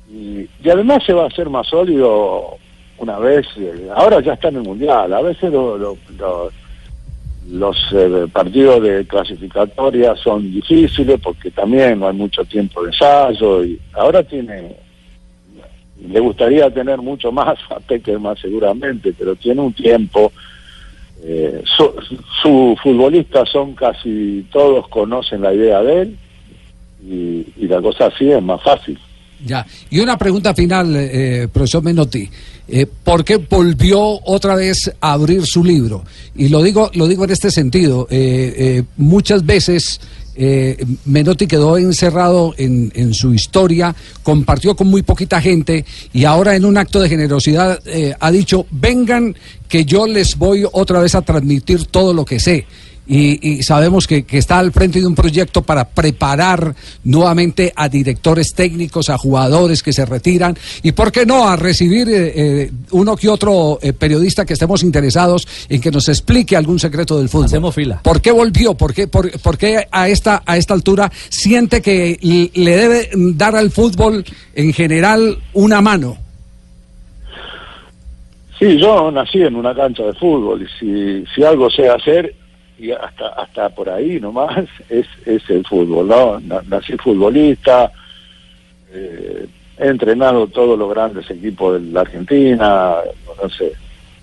y, 0.09 0.47
y 0.63 0.69
además 0.69 1.03
se 1.05 1.11
va 1.13 1.23
a 1.23 1.27
hacer 1.27 1.49
más 1.49 1.67
sólido 1.67 2.55
una 2.99 3.19
vez, 3.19 3.45
eh, 3.57 3.89
ahora 3.93 4.21
ya 4.21 4.33
está 4.33 4.47
en 4.47 4.57
el 4.57 4.63
Mundial, 4.63 5.11
a 5.13 5.21
veces 5.21 5.51
lo- 5.51 5.77
lo- 5.77 5.97
lo- 6.17 6.51
los 7.49 7.77
eh, 7.91 8.27
partidos 8.31 8.81
de 8.81 9.05
clasificatoria 9.05 10.15
son 10.15 10.51
difíciles 10.51 11.19
porque 11.21 11.51
también 11.51 11.99
no 11.99 12.07
hay 12.07 12.15
mucho 12.15 12.43
tiempo 12.45 12.81
de 12.81 12.87
ensayo 12.89 13.63
y 13.63 13.79
ahora 13.93 14.23
tiene 14.23 14.75
le 16.07 16.19
gustaría 16.19 16.69
tener 16.71 16.97
mucho 16.97 17.31
más 17.31 17.57
a 17.69 17.79
Peckerman 17.79 18.35
seguramente 18.37 19.13
pero 19.17 19.35
tiene 19.35 19.61
un 19.61 19.73
tiempo 19.73 20.31
eh, 21.23 21.63
su, 21.65 21.93
su 22.41 22.75
futbolistas 22.81 23.49
son 23.49 23.73
casi 23.73 24.45
todos 24.51 24.87
conocen 24.87 25.41
la 25.41 25.53
idea 25.53 25.81
de 25.83 26.01
él 26.01 26.17
y, 27.07 27.45
y 27.57 27.67
la 27.67 27.79
cosa 27.79 28.07
así 28.07 28.31
es 28.31 28.41
más 28.41 28.61
fácil 28.63 28.97
Ya. 29.43 29.65
Y 29.91 29.99
una 29.99 30.17
pregunta 30.17 30.53
final, 30.55 30.95
eh, 30.95 31.47
profesor 31.51 31.83
Menotti. 31.83 32.27
Eh, 32.67 32.87
¿Por 33.03 33.23
qué 33.23 33.37
volvió 33.37 34.19
otra 34.23 34.55
vez 34.55 34.91
a 34.99 35.13
abrir 35.13 35.45
su 35.45 35.63
libro? 35.63 36.03
Y 36.35 36.49
lo 36.49 36.63
digo, 36.63 36.89
lo 36.93 37.07
digo 37.07 37.23
en 37.23 37.31
este 37.31 37.51
sentido. 37.51 38.07
Eh, 38.09 38.53
eh, 38.57 38.83
muchas 38.97 39.45
veces 39.45 39.99
Menotti 41.05 41.47
quedó 41.47 41.77
encerrado 41.77 42.53
en, 42.57 43.13
su 43.13 43.33
historia, 43.33 43.95
compartió 44.21 44.75
con 44.75 44.87
muy 44.87 45.01
poquita 45.01 45.39
gente 45.39 45.85
y 46.11 46.25
ahora 46.25 46.57
en 46.57 46.65
un 46.65 46.77
acto 46.77 46.99
de 46.99 47.07
generosidad 47.07 47.79
ha 48.19 48.31
dicho, 48.31 48.65
vengan 48.69 49.33
que 49.69 49.85
yo 49.85 50.05
les 50.05 50.37
voy 50.37 50.65
otra 50.69 50.99
vez 50.99 51.15
a 51.15 51.21
transmitir 51.21 51.85
todo 51.85 52.13
lo 52.13 52.25
que 52.25 52.41
sé. 52.41 52.65
Y, 53.07 53.57
y 53.57 53.63
sabemos 53.63 54.07
que, 54.07 54.23
que 54.23 54.39
está 54.39 54.57
al 54.57 54.71
frente 54.71 54.99
de 54.99 55.05
un 55.05 55.13
proyecto 55.13 55.61
para 55.61 55.87
preparar 55.87 56.75
nuevamente 57.03 57.71
a 57.75 57.87
directores 57.87 58.53
técnicos, 58.53 59.09
a 59.09 59.17
jugadores 59.17 59.83
que 59.83 59.93
se 59.93 60.05
retiran 60.05 60.57
y, 60.81 60.91
¿por 60.91 61.11
qué 61.11 61.25
no?, 61.25 61.47
a 61.47 61.55
recibir 61.55 62.09
eh, 62.09 62.33
eh, 62.35 62.71
uno 62.91 63.15
que 63.15 63.29
otro 63.29 63.77
eh, 63.81 63.93
periodista 63.93 64.45
que 64.45 64.53
estemos 64.53 64.81
interesados 64.83 65.47
en 65.69 65.81
que 65.81 65.91
nos 65.91 66.09
explique 66.09 66.55
algún 66.55 66.79
secreto 66.79 67.17
del 67.19 67.29
fútbol. 67.29 67.45
Hacemos 67.45 67.75
fila. 67.75 68.01
¿Por 68.03 68.21
qué 68.21 68.31
volvió? 68.31 68.73
¿Por 68.73 68.93
qué, 68.93 69.07
por, 69.07 69.29
por 69.39 69.57
qué 69.57 69.87
a, 69.91 70.09
esta, 70.09 70.41
a 70.45 70.57
esta 70.57 70.73
altura 70.73 71.11
siente 71.29 71.81
que 71.81 72.17
le 72.21 72.75
debe 72.75 73.09
dar 73.35 73.55
al 73.55 73.69
fútbol 73.69 74.25
en 74.55 74.73
general 74.73 75.37
una 75.53 75.81
mano? 75.81 76.17
Sí, 78.57 78.77
yo 78.79 79.11
nací 79.11 79.41
en 79.41 79.55
una 79.55 79.75
cancha 79.75 80.03
de 80.03 80.13
fútbol 80.13 80.63
y 80.63 80.79
si, 80.79 81.25
si 81.35 81.43
algo 81.43 81.69
sé 81.69 81.89
hacer, 81.89 82.33
y 82.77 82.91
hasta 82.91 83.27
hasta 83.29 83.69
por 83.69 83.89
ahí 83.89 84.19
nomás, 84.19 84.65
es, 84.89 85.07
es 85.25 85.49
el 85.49 85.65
fútbol, 85.65 86.07
¿no? 86.07 86.39
Na- 86.41 86.61
Nací 86.67 86.93
futbolista, 86.97 87.91
eh, 88.91 89.45
he 89.77 89.87
entrenado 89.87 90.47
todos 90.47 90.77
los 90.79 90.89
grandes 90.89 91.29
equipos 91.29 91.81
de 91.81 91.91
la 91.91 92.01
Argentina, 92.01 92.95
no 93.41 93.49
sé, 93.49 93.73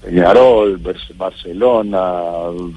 Peñarol, 0.04 0.78
Bar- 0.78 0.96
Barcelona, 1.14 2.02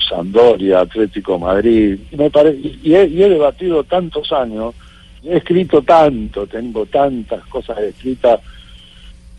Sampdoria, 0.08 0.82
Atlético 0.82 1.40
Madrid, 1.40 1.98
y, 2.12 2.16
me 2.16 2.30
pare- 2.30 2.56
y- 2.62 2.94
he, 2.94 3.06
y 3.08 3.24
he 3.24 3.30
debatido 3.30 3.84
tantos 3.84 4.32
años, 4.32 4.76
he 5.24 5.38
escrito 5.38 5.82
tanto, 5.82 6.46
tengo 6.48 6.86
tantas 6.86 7.44
cosas 7.48 7.80
escritas 7.80 8.40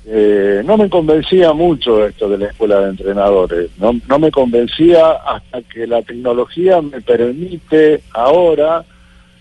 eh, 0.09 0.63
no 0.65 0.77
me 0.77 0.89
convencía 0.89 1.53
mucho 1.53 2.07
esto 2.07 2.29
de 2.29 2.39
la 2.39 2.47
escuela 2.47 2.81
de 2.81 2.91
entrenadores. 2.91 3.71
No, 3.79 3.93
no 4.09 4.19
me 4.21 4.31
convencía 4.31 5.11
hasta 5.11 5.63
que 5.63 5.85
la 5.85 6.01
tecnología 6.03 6.81
me 6.81 7.01
permite 7.01 8.03
ahora 8.13 8.85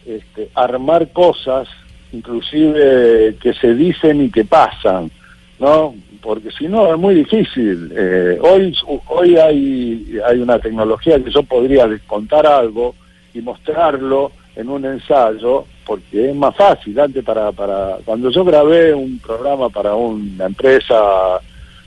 este, 0.08 0.50
armar 0.56 1.12
cosas, 1.12 1.68
inclusive 2.12 3.36
que 3.40 3.54
se 3.54 3.76
dicen 3.76 4.22
y 4.22 4.32
que 4.32 4.44
pasan, 4.44 5.12
¿no? 5.60 5.94
Porque 6.20 6.50
si 6.50 6.68
no 6.68 6.92
es 6.92 7.00
muy 7.00 7.14
difícil. 7.14 7.94
Eh, 7.96 8.40
hoy 8.42 8.76
hoy 9.08 9.38
hay, 9.38 10.18
hay 10.28 10.40
una 10.40 10.58
tecnología 10.58 11.24
que 11.24 11.30
yo 11.30 11.44
podría 11.44 11.88
descontar 11.88 12.48
algo 12.48 12.96
y 13.36 13.42
mostrarlo 13.42 14.32
en 14.56 14.70
un 14.70 14.86
ensayo 14.86 15.66
porque 15.86 16.30
es 16.30 16.36
más 16.36 16.56
fácil. 16.56 17.00
Antes 17.00 17.24
para 17.24 17.52
para 17.52 17.98
cuando 18.04 18.30
yo 18.30 18.44
grabé 18.44 18.94
un 18.94 19.20
programa 19.20 19.70
para 19.70 19.96
una 19.96 20.46
empresa 20.46 21.40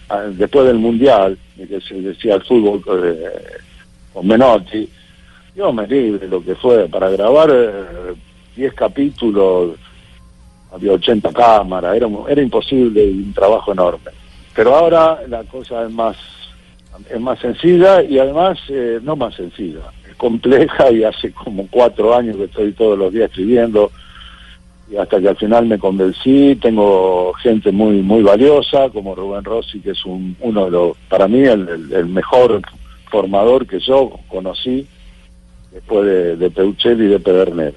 ah, 0.09 0.23
después 0.33 0.67
del 0.67 0.79
mundial 0.79 1.37
que 1.57 1.81
se 1.81 2.01
decía 2.01 2.37
el 2.37 2.43
fútbol 2.45 2.83
eh, 3.05 3.59
con 4.13 4.27
Menotti 4.27 4.89
yo 5.57 5.73
me 5.73 5.89
libre 5.89 6.29
lo 6.29 6.43
que 6.43 6.55
fue 6.55 6.89
para 6.89 7.11
grabar 7.11 7.51
eh, 7.53 8.15
10 8.55 8.75
capítulos 8.75 9.77
había 10.73 10.93
80 10.93 11.33
cámaras 11.33 11.97
era 11.97 12.09
era 12.29 12.43
imposible 12.43 13.05
y 13.05 13.23
un 13.25 13.33
trabajo 13.33 13.73
enorme. 13.73 14.11
Pero 14.55 14.77
ahora 14.77 15.21
la 15.29 15.43
cosa 15.45 15.85
es 15.85 15.91
más 15.91 16.17
es 17.11 17.21
más 17.21 17.39
sencilla 17.41 18.03
y 18.03 18.19
además 18.19 18.59
eh, 18.69 19.01
no 19.03 19.17
más 19.17 19.35
sencilla, 19.35 19.81
compleja 20.19 20.91
y 20.93 21.05
hace 21.05 21.33
como 21.33 21.67
cuatro 21.71 22.15
años 22.15 22.37
que 22.37 22.45
estoy 22.45 22.73
todos 22.73 22.99
los 22.99 23.13
días 23.13 23.31
escribiendo 23.31 23.91
y 24.91 24.97
hasta 24.97 25.21
que 25.21 25.29
al 25.29 25.37
final 25.37 25.67
me 25.67 25.79
convencí, 25.79 26.57
tengo 26.57 27.33
gente 27.35 27.73
muy 27.73 28.01
muy 28.03 28.23
valiosa 28.23 28.89
como 28.91 29.15
Rubén 29.15 29.45
Rossi 29.45 29.81
que 29.81 29.91
es 29.93 30.05
un, 30.05 30.37
uno 30.41 30.65
de 30.67 30.71
los, 30.71 30.97
para 31.09 31.27
mí 31.29 31.41
el, 31.41 31.91
el- 31.93 32.07
mejor 32.07 32.61
formador 33.11 33.67
que 33.67 33.81
yo 33.81 34.19
conocí 34.29 34.87
después 35.73 36.05
de, 36.07 36.37
de 36.37 36.51
Peuchelli 36.51 37.05
y 37.05 37.09
de 37.09 37.21
Pedernera. 37.21 37.73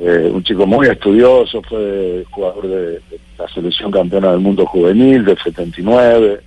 Eh, 0.00 0.30
un 0.32 0.44
chico 0.44 0.64
muy 0.66 0.86
estudioso, 0.86 1.60
fue 1.62 2.24
jugador 2.30 2.68
de, 2.68 2.86
de 2.92 3.00
la 3.36 3.48
selección 3.48 3.90
campeona 3.90 4.30
del 4.30 4.38
mundo 4.40 4.64
juvenil 4.66 5.24
del 5.24 5.36
79, 5.38 6.40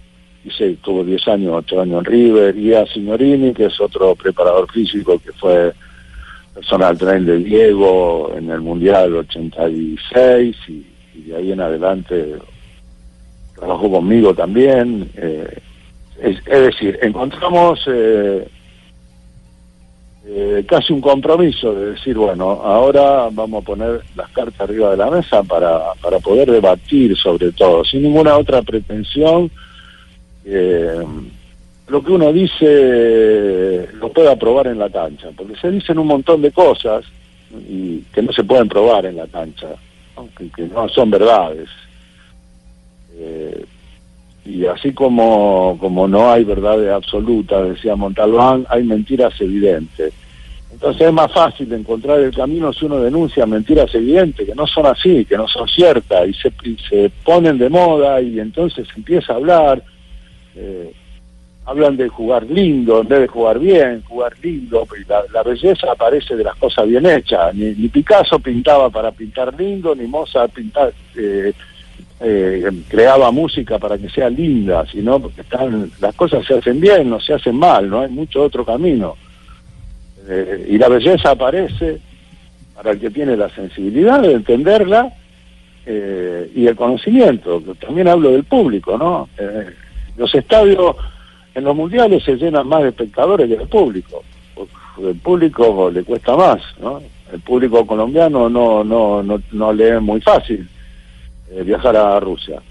sí, 0.50 0.78
tuvo 0.82 1.04
10 1.04 1.28
años, 1.28 1.54
8 1.56 1.82
años 1.82 2.00
en 2.00 2.06
River, 2.06 2.58
y 2.58 2.74
a 2.74 2.86
Signorini, 2.88 3.54
que 3.54 3.66
es 3.66 3.80
otro 3.80 4.16
preparador 4.16 4.72
físico 4.72 5.20
que 5.20 5.32
fue 5.34 5.74
personal 6.54 6.98
trainer 6.98 7.38
de 7.38 7.44
Diego 7.44 8.34
en 8.36 8.50
el 8.50 8.62
Mundial 8.62 9.16
86, 9.16 10.58
y, 10.68 10.86
y 11.16 11.22
de 11.24 11.36
ahí 11.36 11.52
en 11.52 11.62
adelante 11.62 12.36
trabajó 13.56 13.92
conmigo 13.92 14.34
también. 14.34 15.10
eh, 15.16 15.60
es, 16.22 16.38
es 16.46 16.62
decir, 16.62 17.00
encontramos 17.02 17.80
eh, 17.88 18.48
eh, 20.28 20.64
casi 20.68 20.94
un 20.94 21.02
compromiso 21.02 21.74
de 21.74 21.92
decir, 21.92 22.16
bueno, 22.16 22.52
ahora 22.52 23.28
vamos 23.32 23.64
a 23.64 23.66
poner 23.66 24.02
las 24.16 24.30
cartas 24.30 24.62
arriba 24.62 24.92
de 24.92 24.98
la 24.98 25.10
mesa 25.10 25.42
para, 25.44 25.94
para 26.02 26.20
poder 26.20 26.52
debatir 26.52 27.18
sobre 27.18 27.52
todo, 27.52 27.84
sin 27.84 28.04
ninguna 28.04 28.38
otra 28.38 28.62
pretensión. 28.62 29.50
Eh, 30.46 31.06
lo 31.88 32.04
que 32.04 32.12
uno 32.12 32.32
dice 32.32 33.90
lo 33.94 34.12
pueda 34.12 34.36
probar 34.36 34.68
en 34.68 34.80
la 34.80 34.90
cancha, 34.90 35.30
porque 35.36 35.56
se 35.56 35.70
dicen 35.70 36.00
un 36.00 36.08
montón 36.08 36.42
de 36.42 36.52
cosas 36.52 37.06
y 37.68 38.00
que 38.14 38.22
no 38.22 38.32
se 38.32 38.44
pueden 38.44 38.70
probar 38.70 39.06
en 39.06 39.18
la 39.18 39.28
cancha, 39.28 39.68
aunque 40.16 40.50
que 40.50 40.64
no 40.64 40.88
son 40.90 41.12
verdades. 41.12 41.68
Eh, 43.18 43.66
y 44.46 44.66
así 44.66 44.94
como, 44.94 45.78
como 45.80 46.08
no 46.08 46.32
hay 46.32 46.44
verdades 46.44 46.92
absolutas, 46.92 47.70
decía 47.70 47.96
Montalbán, 47.96 48.66
hay 48.70 48.84
mentiras 48.84 49.40
evidentes. 49.40 50.14
Entonces 50.72 51.08
es 51.08 51.14
más 51.14 51.32
fácil 51.32 51.72
encontrar 51.74 52.20
el 52.22 52.34
camino 52.34 52.74
si 52.74 52.86
uno 52.86 53.00
denuncia 53.00 53.46
mentiras 53.46 53.94
evidentes, 53.94 54.48
que 54.48 54.56
no 54.56 54.66
son 54.66 54.86
así, 54.86 55.26
que 55.26 55.38
no 55.38 55.48
son 55.48 55.68
ciertas, 55.68 56.28
y 56.28 56.34
se, 56.34 56.52
y 56.64 56.78
se 56.90 57.12
ponen 57.24 57.58
de 57.58 57.70
moda 57.70 58.22
y 58.22 58.40
entonces 58.40 58.88
empieza 58.96 59.34
a 59.34 59.36
hablar. 59.36 59.84
Eh, 60.56 60.92
hablan 61.66 61.96
de 61.96 62.10
jugar 62.10 62.44
lindo 62.44 63.02
en 63.02 63.08
vez 63.08 63.22
de 63.22 63.28
jugar 63.28 63.60
bien, 63.60 64.02
jugar 64.04 64.34
lindo, 64.42 64.88
la, 65.08 65.24
la 65.34 65.44
belleza 65.44 65.92
aparece 65.92 66.36
de 66.36 66.44
las 66.44 66.56
cosas 66.56 66.88
bien 66.88 67.06
hechas. 67.06 67.54
Ni, 67.54 67.88
Picasso 67.90 68.40
pintaba 68.40 68.90
para 68.90 69.12
pintar 69.12 69.54
lindo, 69.60 69.96
ni 69.96 70.08
Mozart 70.08 70.54
pintar, 70.54 70.92
eh, 71.16 71.54
eh, 72.20 72.72
creaba 72.88 73.32
música 73.32 73.80
para 73.80 73.98
que 73.98 74.10
sea 74.10 74.30
linda, 74.30 74.86
sino 74.92 75.20
porque 75.20 75.42
están, 75.42 75.92
las 76.00 76.16
cosas 76.16 76.46
se 76.46 76.56
hacen 76.56 76.80
bien, 76.80 77.10
no 77.10 77.20
se 77.20 77.34
hacen 77.34 77.56
mal, 77.56 77.90
no 77.90 78.02
hay 78.02 78.10
mucho 78.10 78.44
otro 78.44 78.66
camino. 78.66 79.16
Eh, 80.28 80.68
y 80.70 80.78
la 80.78 80.88
belleza 80.88 81.32
aparece 81.32 82.00
para 82.76 82.92
el 82.92 83.00
que 83.00 83.10
tiene 83.10 83.36
la 83.36 83.50
sensibilidad 83.50 84.22
de 84.22 84.34
entenderla 84.34 85.12
eh, 85.86 86.52
y 86.56 86.68
el 86.68 86.76
conocimiento. 86.76 87.62
También 87.80 88.08
hablo 88.08 88.32
del 88.32 88.44
público, 88.44 88.98
¿no? 88.98 89.28
Los 90.18 90.34
estadios 90.36 90.96
en 91.56 91.64
los 91.64 91.76
mundiales 91.76 92.24
se 92.24 92.36
llenan 92.36 92.68
más 92.68 92.84
de 92.84 92.90
espectadores 92.90 93.48
que 93.48 93.56
el 93.56 93.68
público. 93.68 94.24
El 95.02 95.16
público 95.16 95.90
le 95.92 96.04
cuesta 96.04 96.36
más, 96.36 96.62
¿no? 96.80 97.02
El 97.32 97.40
público 97.42 97.86
colombiano 97.88 98.50
no 98.50 98.84
no 98.84 99.24
no, 99.24 99.42
no 99.52 99.74
le 99.74 99.96
es 99.96 100.02
muy 100.02 100.20
fácil 100.22 100.68
eh, 101.52 101.64
viajar 101.64 101.96
a 101.96 102.20
Rusia. 102.20 102.62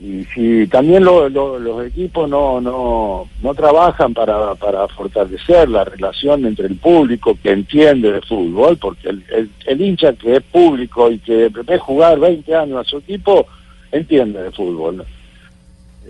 Y 0.00 0.66
también 0.68 1.04
lo- 1.04 1.28
lo- 1.28 1.58
los 1.58 1.84
equipos 1.86 2.28
no, 2.30 2.60
no, 2.60 3.28
no 3.42 3.54
trabajan 3.54 4.14
para, 4.14 4.54
para 4.54 4.86
fortalecer 4.88 5.68
la 5.68 5.82
relación 5.84 6.46
entre 6.46 6.66
el 6.66 6.76
público 6.76 7.36
que 7.42 7.50
entiende 7.50 8.12
de 8.12 8.20
fútbol, 8.22 8.76
porque 8.76 9.08
el, 9.08 9.24
el, 9.34 9.50
el 9.66 9.80
hincha 9.80 10.12
que 10.12 10.36
es 10.36 10.42
público 10.44 11.10
y 11.10 11.18
que 11.18 11.48
ve 11.48 11.78
jugar 11.78 12.20
20 12.20 12.54
años 12.54 12.78
a 12.86 12.88
su 12.88 12.98
equipo, 12.98 13.46
entiende 13.90 14.40
de 14.40 14.52
fútbol. 14.52 15.04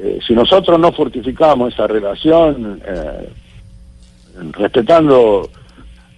Eh, 0.00 0.20
si 0.24 0.32
nosotros 0.32 0.78
no 0.78 0.92
fortificamos 0.92 1.72
esa 1.74 1.88
relación, 1.88 2.80
eh, 2.86 3.28
respetando 4.52 5.48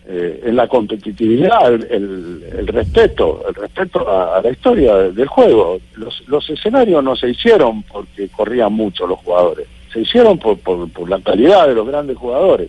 eh, 0.06 0.42
en 0.44 0.56
la 0.56 0.68
competitividad 0.68 1.72
el, 1.72 2.42
el- 2.52 2.66
respeto, 2.66 3.42
el 3.48 3.54
respeto 3.54 4.06
a, 4.06 4.42
la 4.42 4.50
historia 4.50 4.94
de- 4.96 5.12
del 5.12 5.28
juego. 5.28 5.78
Los, 5.94 6.22
los 6.28 6.50
escenarios 6.50 7.02
no 7.02 7.16
se 7.16 7.30
hicieron 7.30 7.82
porque 7.84 8.28
corrían 8.28 8.72
mucho 8.72 9.06
los 9.06 9.18
jugadores, 9.20 9.66
se 9.92 10.00
hicieron 10.00 10.38
por, 10.38 10.58
por, 10.58 11.08
la 11.08 11.20
calidad 11.20 11.66
de 11.68 11.74
los 11.74 11.86
grandes 11.86 12.18
jugadores. 12.18 12.68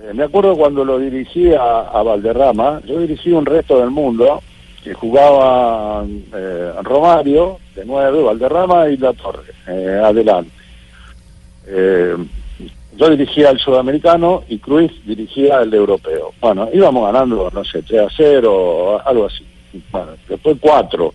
Eh, 0.00 0.14
me 0.14 0.22
acuerdo 0.24 0.56
cuando 0.56 0.84
lo 0.84 0.98
dirigí 0.98 1.52
a 1.52 2.02
Valderrama, 2.02 2.80
yo 2.86 3.00
dirigí 3.00 3.32
un 3.32 3.44
resto 3.44 3.78
del 3.80 3.90
mundo 3.90 4.40
que 4.86 4.94
jugaban 4.94 6.22
eh, 6.32 6.72
Romario 6.80 7.58
de 7.74 7.84
nueve, 7.84 8.22
Valderrama 8.22 8.88
y 8.88 8.96
La 8.96 9.12
Torre, 9.14 9.52
eh, 9.66 10.00
adelante. 10.00 10.52
Eh, 11.66 12.16
yo 12.96 13.10
dirigía 13.10 13.50
el 13.50 13.58
sudamericano 13.58 14.44
y 14.48 14.58
Cruz 14.60 14.92
dirigía 15.04 15.60
el 15.62 15.74
europeo. 15.74 16.30
Bueno, 16.40 16.68
íbamos 16.72 17.04
ganando, 17.12 17.50
no 17.52 17.64
sé, 17.64 17.82
3 17.82 18.00
a 18.00 18.08
0, 18.16 19.02
algo 19.04 19.26
así. 19.26 19.44
Bueno, 19.90 20.12
después 20.28 20.56
4. 20.60 21.12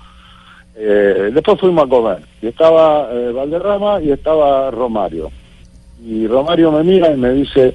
Eh, 0.76 1.32
después 1.34 1.58
fuimos 1.58 1.86
a 1.86 1.90
comer. 1.90 2.20
Y 2.42 2.48
estaba 2.48 3.08
Valderrama 3.32 4.02
y 4.02 4.12
estaba 4.12 4.70
Romario. 4.70 5.32
Y 6.06 6.28
Romario 6.28 6.74
me 6.74 6.84
mira 6.84 7.10
y 7.10 7.16
me 7.16 7.30
dice, 7.30 7.74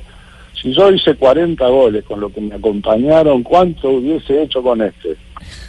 si 0.61 0.75
yo 0.75 0.91
hice 0.91 1.15
40 1.15 1.67
goles 1.69 2.05
con 2.05 2.21
lo 2.21 2.29
que 2.29 2.43
me 2.43 2.55
acompañaron, 2.55 3.43
¿cuánto 3.43 3.88
hubiese 3.88 4.43
hecho 4.43 4.62
con 4.62 4.83
este? 4.83 5.17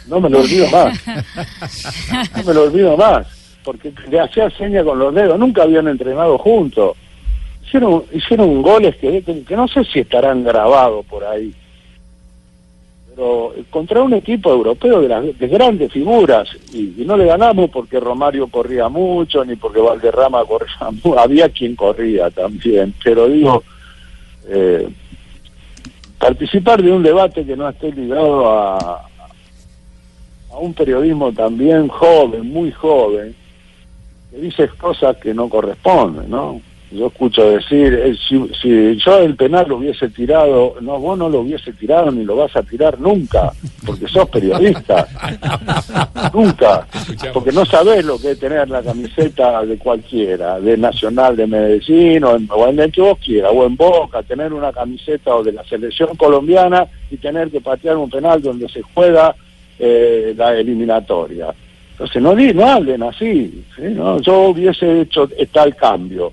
No 0.06 0.20
me 0.20 0.30
lo 0.30 0.40
olvido 0.40 0.68
más. 0.70 0.98
No 2.36 2.42
me 2.44 2.54
lo 2.54 2.62
olvido 2.64 2.96
más. 2.96 3.26
Porque 3.64 3.92
le 4.08 4.20
hacía 4.20 4.50
seña 4.50 4.82
con 4.82 4.98
los 4.98 5.14
dedos. 5.14 5.38
Nunca 5.38 5.62
habían 5.62 5.88
entrenado 5.88 6.38
juntos. 6.38 6.96
Hicieron, 7.66 8.04
hicieron 8.12 8.62
goles 8.62 8.96
que, 8.96 9.22
que, 9.22 9.42
que 9.42 9.56
no 9.56 9.68
sé 9.68 9.84
si 9.84 10.00
estarán 10.00 10.42
grabados 10.42 11.04
por 11.06 11.24
ahí. 11.24 11.52
Pero 13.10 13.52
contra 13.68 14.02
un 14.02 14.14
equipo 14.14 14.50
europeo 14.50 15.02
de, 15.02 15.08
las, 15.08 15.38
de 15.38 15.48
grandes 15.48 15.92
figuras. 15.92 16.48
Y, 16.72 17.02
y 17.02 17.04
no 17.04 17.16
le 17.16 17.26
ganamos 17.26 17.68
porque 17.70 18.00
Romario 18.00 18.46
corría 18.46 18.88
mucho, 18.88 19.44
ni 19.44 19.56
porque 19.56 19.80
Valderrama 19.80 20.44
corría 20.44 20.90
mucho. 20.90 21.18
Había 21.18 21.48
quien 21.50 21.76
corría 21.76 22.30
también. 22.30 22.94
Pero 23.02 23.28
digo... 23.28 23.62
Eh, 24.50 24.88
participar 26.18 26.82
de 26.82 26.92
un 26.92 27.02
debate 27.02 27.44
que 27.44 27.56
no 27.56 27.68
esté 27.68 27.92
ligado 27.92 28.50
a, 28.50 29.07
a 30.58 30.60
un 30.60 30.74
periodismo 30.74 31.32
también 31.32 31.88
joven, 31.88 32.50
muy 32.50 32.72
joven, 32.72 33.34
que 34.30 34.38
dice 34.38 34.68
cosas 34.76 35.16
que 35.16 35.32
no 35.32 35.48
corresponden, 35.48 36.28
¿no? 36.28 36.60
Yo 36.90 37.08
escucho 37.08 37.50
decir, 37.50 37.92
eh, 37.92 38.16
si, 38.16 38.48
si 38.62 38.96
yo 38.96 39.18
el 39.18 39.36
penal 39.36 39.68
lo 39.68 39.76
hubiese 39.76 40.08
tirado, 40.08 40.76
no, 40.80 40.98
vos 40.98 41.18
no 41.18 41.28
lo 41.28 41.40
hubiese 41.40 41.70
tirado 41.74 42.10
ni 42.10 42.24
lo 42.24 42.36
vas 42.36 42.56
a 42.56 42.62
tirar 42.62 42.98
nunca, 42.98 43.52
porque 43.84 44.08
sos 44.08 44.26
periodista. 44.30 45.06
nunca. 46.32 46.86
Porque 47.34 47.52
no 47.52 47.66
sabés 47.66 48.06
lo 48.06 48.18
que 48.18 48.30
es 48.30 48.40
tener 48.40 48.70
la 48.70 48.82
camiseta 48.82 49.66
de 49.66 49.76
cualquiera, 49.76 50.58
de 50.60 50.78
Nacional 50.78 51.36
de 51.36 51.46
Medellín 51.46 52.24
o 52.24 52.36
en, 52.36 52.48
o 52.50 52.66
en 52.66 52.80
el 52.80 52.90
que 52.90 53.02
vos 53.02 53.18
quieras, 53.18 53.52
o 53.54 53.66
en 53.66 53.76
Boca, 53.76 54.22
tener 54.22 54.54
una 54.54 54.72
camiseta 54.72 55.34
o 55.34 55.44
de 55.44 55.52
la 55.52 55.64
selección 55.64 56.16
colombiana 56.16 56.86
y 57.10 57.18
tener 57.18 57.50
que 57.50 57.60
patear 57.60 57.98
un 57.98 58.08
penal 58.08 58.40
donde 58.40 58.66
se 58.66 58.80
juega 58.80 59.34
eh, 59.78 60.34
la 60.36 60.54
eliminatoria. 60.54 61.54
Entonces 61.92 62.22
no, 62.22 62.34
di, 62.34 62.52
no 62.52 62.64
hablen 62.64 63.02
así, 63.02 63.64
¿sí? 63.76 63.82
¿no? 63.82 64.20
yo 64.20 64.48
hubiese 64.50 65.00
hecho 65.00 65.28
tal 65.52 65.74
cambio. 65.74 66.32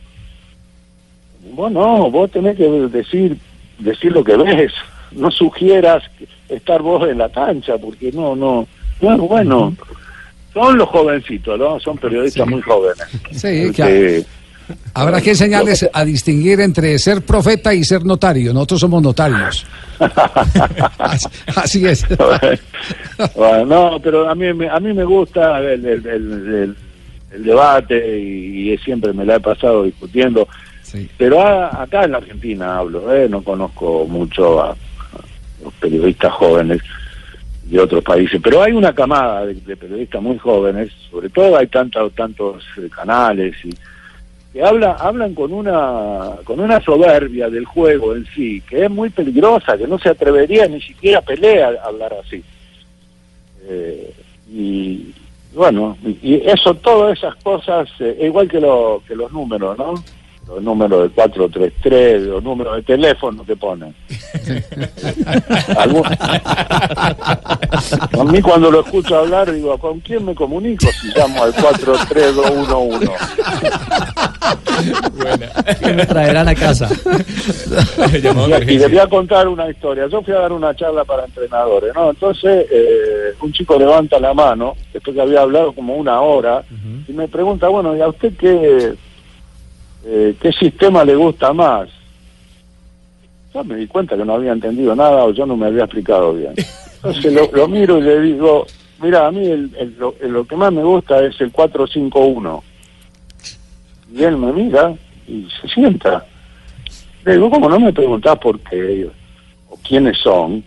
Vos 1.53 1.71
no, 1.71 2.09
vos 2.11 2.29
tenés 2.31 2.57
que 2.57 2.67
decir, 2.67 3.37
decir 3.79 4.11
lo 4.11 4.23
que 4.23 4.35
ves, 4.35 4.73
no 5.11 5.31
sugieras 5.31 6.03
estar 6.49 6.81
vos 6.81 7.07
en 7.09 7.17
la 7.17 7.29
cancha, 7.29 7.77
porque 7.77 8.11
no, 8.11 8.35
no, 8.35 8.67
no 9.01 9.13
es 9.13 9.19
bueno. 9.19 9.75
Son 10.53 10.77
los 10.77 10.87
jovencitos, 10.87 11.59
¿no? 11.59 11.79
Son 11.79 11.97
periodistas 11.97 12.47
muy 12.47 12.61
jóvenes. 12.61 13.05
Sí, 13.31 13.71
que 13.73 14.23
habrá 14.93 15.21
que 15.21 15.31
enseñarles 15.31 15.87
a 15.91 16.03
distinguir 16.05 16.59
entre 16.61 16.97
ser 16.99 17.21
profeta 17.23 17.73
y 17.73 17.83
ser 17.83 18.03
notario. 18.05 18.53
Nosotros 18.53 18.79
somos 18.81 19.01
notarios. 19.03 19.65
Así, 21.55 21.85
es. 21.85 22.05
bueno, 23.35 23.65
no, 23.65 23.99
pero 23.99 24.29
a 24.29 24.35
mí, 24.35 24.53
me- 24.53 24.69
a 24.69 24.79
mí 24.79 24.93
me 24.93 25.03
gusta 25.03 25.59
el, 25.59 25.85
el- 25.85 26.05
el- 26.07 26.07
el- 26.07 26.75
el 27.31 27.43
debate 27.43 28.19
y, 28.19 28.71
y 28.71 28.77
siempre 28.79 29.11
me 29.13 29.25
la 29.25 29.35
he 29.35 29.39
pasado 29.39 29.83
discutiendo. 29.83 30.47
Sí. 30.83 31.09
Pero 31.17 31.41
a- 31.41 31.81
acá 31.83 32.03
en 32.05 32.11
la 32.11 32.17
Argentina 32.19 32.77
hablo, 32.77 33.13
¿eh? 33.13 33.27
no 33.29 33.41
conozco 33.43 34.05
mucho 34.07 34.61
a, 34.63 34.71
a 34.71 34.75
los 35.63 35.73
periodistas 35.75 36.31
jóvenes 36.33 36.79
de 37.65 37.79
otros 37.79 38.03
países, 38.03 38.39
pero 38.43 38.61
hay 38.61 38.73
una 38.73 38.93
camada 38.93 39.45
de, 39.47 39.55
de 39.55 39.75
periodistas 39.75 40.21
muy 40.21 40.37
jóvenes, 40.37 40.91
sobre 41.09 41.29
todo 41.29 41.57
hay 41.57 41.65
tantos 41.67 42.13
tantos 42.13 42.63
eh, 42.77 42.87
canales 42.95 43.55
y 43.65 43.69
que 44.55 44.63
habla, 44.63 44.93
hablan 44.93 45.33
con 45.33 45.51
una 45.51 46.37
con 46.45 46.61
una 46.61 46.79
soberbia 46.79 47.49
del 47.49 47.65
juego 47.65 48.15
en 48.15 48.25
sí, 48.33 48.61
que 48.61 48.85
es 48.85 48.89
muy 48.89 49.09
peligrosa, 49.09 49.77
que 49.77 49.85
no 49.85 49.99
se 49.99 50.07
atrevería 50.07 50.65
ni 50.65 50.79
siquiera 50.79 51.19
a 51.19 51.23
pelear 51.23 51.75
a 51.75 51.87
hablar 51.87 52.13
así. 52.25 52.41
Eh, 53.67 54.13
y 54.49 55.13
bueno, 55.53 55.97
y, 56.05 56.35
eso, 56.35 56.73
todas 56.75 57.17
esas 57.17 57.35
cosas, 57.43 57.89
eh, 57.99 58.17
igual 58.21 58.47
que, 58.47 58.61
lo, 58.61 59.03
que 59.05 59.13
los 59.13 59.29
números, 59.33 59.77
¿no? 59.77 59.93
Los 60.47 60.63
números 60.63 61.03
de 61.03 61.09
433, 61.09 62.21
los 62.21 62.41
números 62.41 62.77
de 62.77 62.83
teléfono 62.83 63.43
que 63.43 63.57
ponen. 63.57 63.93
A 68.17 68.23
mí 68.23 68.41
cuando 68.41 68.71
lo 68.71 68.81
escucho 68.81 69.17
hablar 69.17 69.51
digo, 69.51 69.77
¿con 69.77 69.99
quién 69.99 70.23
me 70.23 70.33
comunico 70.33 70.87
si 71.01 71.07
llamo 71.15 71.43
al 71.43 71.53
43211? 71.53 73.11
Que 75.81 75.93
me 75.93 76.05
traerán 76.05 76.47
a 76.47 76.55
casa. 76.55 76.89
Y, 78.67 78.73
y 78.73 78.77
les 78.79 78.89
voy 78.89 78.99
a 78.99 79.07
contar 79.07 79.47
una 79.47 79.69
historia. 79.69 80.07
Yo 80.07 80.21
fui 80.21 80.33
a 80.33 80.39
dar 80.39 80.51
una 80.53 80.75
charla 80.75 81.03
para 81.03 81.25
entrenadores, 81.25 81.93
¿no? 81.95 82.09
Entonces, 82.09 82.65
eh, 82.71 83.33
un 83.41 83.51
chico 83.53 83.77
levanta 83.77 84.19
la 84.19 84.33
mano, 84.33 84.75
después 84.93 85.15
que 85.15 85.21
había 85.21 85.41
hablado 85.41 85.73
como 85.73 85.95
una 85.95 86.21
hora, 86.21 86.63
y 87.07 87.11
me 87.13 87.27
pregunta, 87.27 87.67
bueno, 87.67 87.95
¿y 87.95 88.01
a 88.01 88.07
usted 88.07 88.33
qué, 88.37 88.93
eh, 90.05 90.35
qué 90.41 90.51
sistema 90.53 91.03
le 91.03 91.15
gusta 91.15 91.53
más? 91.53 91.89
Yo 93.53 93.63
me 93.63 93.75
di 93.75 93.87
cuenta 93.87 94.17
que 94.17 94.25
no 94.25 94.33
había 94.35 94.51
entendido 94.51 94.95
nada 94.95 95.23
o 95.23 95.31
yo 95.31 95.45
no 95.45 95.55
me 95.55 95.67
había 95.67 95.83
explicado 95.85 96.33
bien. 96.33 96.53
Entonces 96.95 97.31
lo, 97.33 97.49
lo 97.53 97.67
miro 97.67 97.97
y 97.99 98.01
le 98.01 98.19
digo, 98.21 98.65
mira, 99.01 99.27
a 99.27 99.31
mí 99.31 99.45
el, 99.45 99.71
el- 99.79 99.95
lo, 99.97 100.15
el- 100.21 100.31
lo 100.31 100.45
que 100.45 100.55
más 100.55 100.73
me 100.73 100.83
gusta 100.83 101.23
es 101.23 101.39
el 101.39 101.51
451. 101.51 102.63
Y 104.13 104.23
él 104.23 104.37
me 104.37 104.51
mira 104.53 104.93
y 105.27 105.47
se 105.61 105.67
sienta. 105.67 106.25
Le 107.23 107.33
digo, 107.33 107.49
¿cómo 107.49 107.67
no 107.69 107.79
me 107.79 107.91
preguntás 107.91 108.37
por 108.37 108.59
qué? 108.59 109.09
¿O 109.69 109.77
quiénes 109.77 110.17
son? 110.19 110.63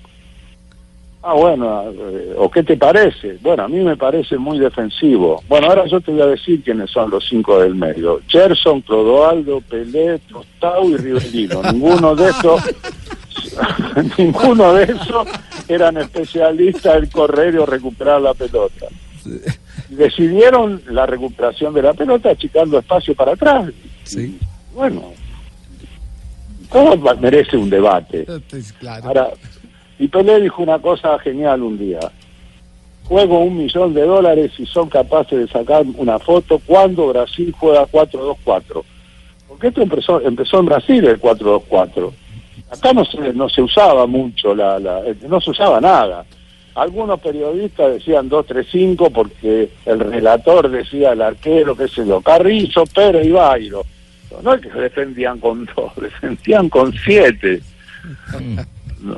Ah, 1.22 1.34
bueno, 1.34 1.90
eh, 1.90 2.34
¿o 2.36 2.48
qué 2.50 2.62
te 2.62 2.76
parece? 2.76 3.38
Bueno, 3.40 3.64
a 3.64 3.68
mí 3.68 3.80
me 3.80 3.96
parece 3.96 4.38
muy 4.38 4.58
defensivo. 4.58 5.42
Bueno, 5.48 5.66
ahora 5.66 5.86
yo 5.86 6.00
te 6.00 6.12
voy 6.12 6.22
a 6.22 6.26
decir 6.26 6.62
quiénes 6.62 6.90
son 6.90 7.10
los 7.10 7.28
cinco 7.28 7.60
del 7.60 7.74
medio. 7.74 8.20
Gerson, 8.28 8.80
Clodoaldo, 8.82 9.60
Pelé, 9.60 10.20
Tostao 10.20 10.88
y 10.90 10.96
Rivelino. 10.96 11.62
Ninguno 11.72 12.14
de 12.14 12.30
esos, 12.30 12.62
ninguno 14.18 14.72
de 14.74 14.84
esos 14.84 15.28
eran 15.68 15.96
especialistas 15.96 17.02
en 17.02 17.10
correr 17.10 17.58
o 17.58 17.66
recuperar 17.66 18.22
la 18.22 18.34
pelota. 18.34 18.86
Decidieron 19.88 20.82
la 20.90 21.06
recuperación 21.06 21.72
de 21.74 21.82
la 21.82 21.94
pelota 21.94 22.30
achicando 22.30 22.78
espacio 22.78 23.14
para 23.14 23.32
atrás. 23.32 23.70
Sí. 24.04 24.38
Bueno, 24.74 25.12
todo 26.70 26.96
merece 27.16 27.56
un 27.56 27.70
debate. 27.70 28.26
Ahora, 29.06 29.30
y 29.98 30.08
Pelé 30.08 30.40
dijo 30.40 30.62
una 30.62 30.78
cosa 30.78 31.18
genial 31.18 31.62
un 31.62 31.78
día. 31.78 32.00
Juego 33.04 33.40
un 33.40 33.56
millón 33.56 33.94
de 33.94 34.02
dólares 34.02 34.52
y 34.58 34.66
son 34.66 34.88
capaces 34.90 35.38
de 35.38 35.48
sacar 35.48 35.84
una 35.96 36.18
foto 36.18 36.60
cuando 36.66 37.08
Brasil 37.08 37.54
juega 37.58 37.86
4-2-4. 37.86 38.82
Porque 39.48 39.68
esto 39.68 39.80
empezó, 39.82 40.20
empezó 40.20 40.60
en 40.60 40.66
Brasil 40.66 41.04
el 41.06 41.18
4-2-4. 41.20 42.12
Acá 42.70 42.92
no 42.92 43.02
se, 43.06 43.32
no 43.32 43.48
se 43.48 43.62
usaba 43.62 44.06
mucho, 44.06 44.54
la, 44.54 44.78
la- 44.78 45.00
eh, 45.06 45.16
no 45.26 45.40
se 45.40 45.50
usaba 45.52 45.80
nada. 45.80 46.26
Algunos 46.78 47.20
periodistas 47.20 47.92
decían 47.94 48.30
2-3-5 48.30 49.10
porque 49.12 49.68
el 49.86 50.00
relator 50.00 50.70
decía 50.70 51.12
el 51.12 51.22
arquero, 51.22 51.76
qué 51.76 51.88
sé 51.88 52.06
yo, 52.06 52.20
Carrizo, 52.20 52.84
Pérez 52.86 53.26
y 53.26 53.30
Bairo. 53.30 53.82
No 54.42 54.54
es 54.54 54.60
que 54.60 54.70
se 54.70 54.78
defendían 54.78 55.38
con 55.38 55.64
dos, 55.74 55.92
defendían 56.00 56.68
con 56.68 56.92
siete. 57.04 57.60
No. 59.00 59.16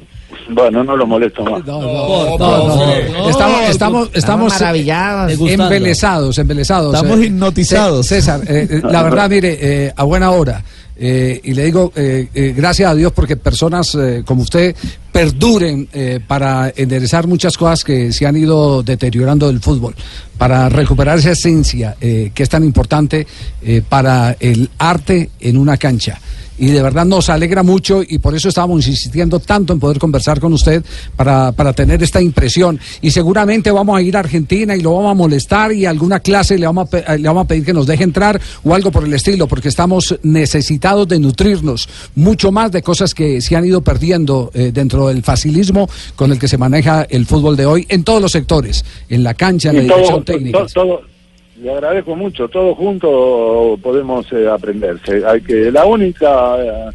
Bueno, 0.51 0.83
no 0.85 0.97
lo 0.97 1.07
molesto 1.07 1.43
más. 1.45 1.65
No, 1.67 1.81
no, 1.83 2.39
no, 2.39 2.77
no. 2.77 3.29
Estamos, 3.29 3.61
estamos, 3.69 4.11
estamos 4.15 4.53
maravillados. 4.53 5.29
Degustando. 5.29 5.65
embelesados, 5.65 6.39
embelesados. 6.39 6.95
Estamos 6.95 7.19
Eh, 7.21 7.27
hipnotizados. 7.27 8.07
Cé- 8.07 8.17
César, 8.17 8.41
eh, 8.49 8.67
eh, 8.71 8.81
la 8.85 9.03
verdad, 9.03 9.29
mire, 9.29 9.59
eh, 9.61 9.93
a 9.95 10.05
buena 10.05 10.31
hora. 10.31 10.63
Eh, 11.03 11.41
y 11.45 11.55
le 11.55 11.65
digo, 11.65 11.91
eh, 11.97 12.29
eh, 12.35 12.53
gracias 12.55 12.91
a 12.91 12.95
Dios 12.95 13.11
porque 13.13 13.35
personas 13.35 13.95
eh, 13.95 14.23
como 14.23 14.43
usted 14.43 14.77
perduren 15.11 15.89
eh, 15.95 16.21
para 16.27 16.75
enderezar 16.77 17.27
muchas 17.27 17.57
cosas 17.57 17.85
que 17.85 18.13
se 18.13 18.27
han 18.27 18.37
ido 18.37 18.83
deteriorando 18.83 19.47
del 19.47 19.61
fútbol, 19.61 19.95
para 20.37 20.69
recuperar 20.69 21.19
esa 21.19 21.33
esencia 21.33 21.97
que 21.99 22.33
es 22.35 22.49
tan 22.49 22.65
importante 22.65 23.27
para 23.89 24.37
el 24.39 24.71
arte 24.79 25.31
en 25.41 25.57
una 25.57 25.77
cancha. 25.77 26.19
Y 26.61 26.67
de 26.67 26.81
verdad 26.83 27.05
nos 27.07 27.29
alegra 27.31 27.63
mucho 27.65 28.03
y 28.07 28.19
por 28.19 28.37
eso 28.37 28.49
estábamos 28.51 28.87
insistiendo 28.87 29.41
tanto 29.41 29.73
en 29.73 29.81
poder 29.81 29.99
conversar 29.99 30.39
con 30.39 30.53
usted 30.53 30.85
para, 31.17 31.51
para 31.53 31.73
tener 31.73 32.03
esta 32.03 32.21
impresión. 32.21 32.79
Y 33.01 33.11
seguramente 33.11 33.71
vamos 33.71 33.99
a 33.99 34.03
ir 34.03 34.17
a 34.17 34.21
Argentina 34.21 34.77
y 34.77 34.81
lo 34.83 34.95
vamos 34.95 35.11
a 35.11 35.15
molestar 35.15 35.73
y 35.73 35.87
alguna 35.87 36.21
clase 36.21 36.59
le 36.59 36.67
vamos 36.67 36.87
a, 36.87 36.91
pe- 36.91 37.19
le 37.19 37.27
vamos 37.27 37.45
a 37.45 37.49
pedir 37.49 37.65
que 37.65 37.73
nos 37.73 37.87
deje 37.87 38.05
entrar 38.05 38.41
o 38.63 38.75
algo 38.75 38.91
por 38.93 39.05
el 39.05 39.13
estilo, 39.15 39.49
porque 39.49 39.69
estamos 39.69 40.17
necesitados 40.23 41.09
de 41.09 41.19
nutrirnos 41.19 41.89
mucho 42.15 42.53
más 42.53 42.71
de 42.71 42.83
cosas 42.83 43.15
que 43.15 43.41
se 43.41 43.57
han 43.57 43.65
ido 43.65 43.81
perdiendo 43.81 44.51
eh, 44.55 44.71
dentro 44.73 45.09
del 45.09 45.23
facilismo 45.23 45.89
con 46.15 46.31
el 46.31 46.39
que 46.39 46.47
se 46.47 46.59
maneja 46.59 47.07
el 47.09 47.25
fútbol 47.27 47.57
de 47.57 47.65
hoy 47.67 47.87
en 47.89 48.05
todos 48.05 48.21
los 48.21 48.33
sectores, 48.33 48.85
en 49.09 49.23
la 49.25 49.33
cancha, 49.35 49.71
en 49.71 49.77
la 49.77 49.83
dirección 49.83 50.25
todo, 50.25 50.37
técnica. 50.37 50.67
todo- 50.75 51.01
le 51.61 51.73
agradezco 51.73 52.17
mucho, 52.17 52.49
todos 52.49 52.77
juntos 52.77 53.79
podemos 53.81 54.31
eh, 54.33 54.49
aprenderse. 54.49 55.23
Hay 55.27 55.41
que 55.43 55.71
la 55.71 55.85
única, 55.85 56.57
eh, 56.59 56.91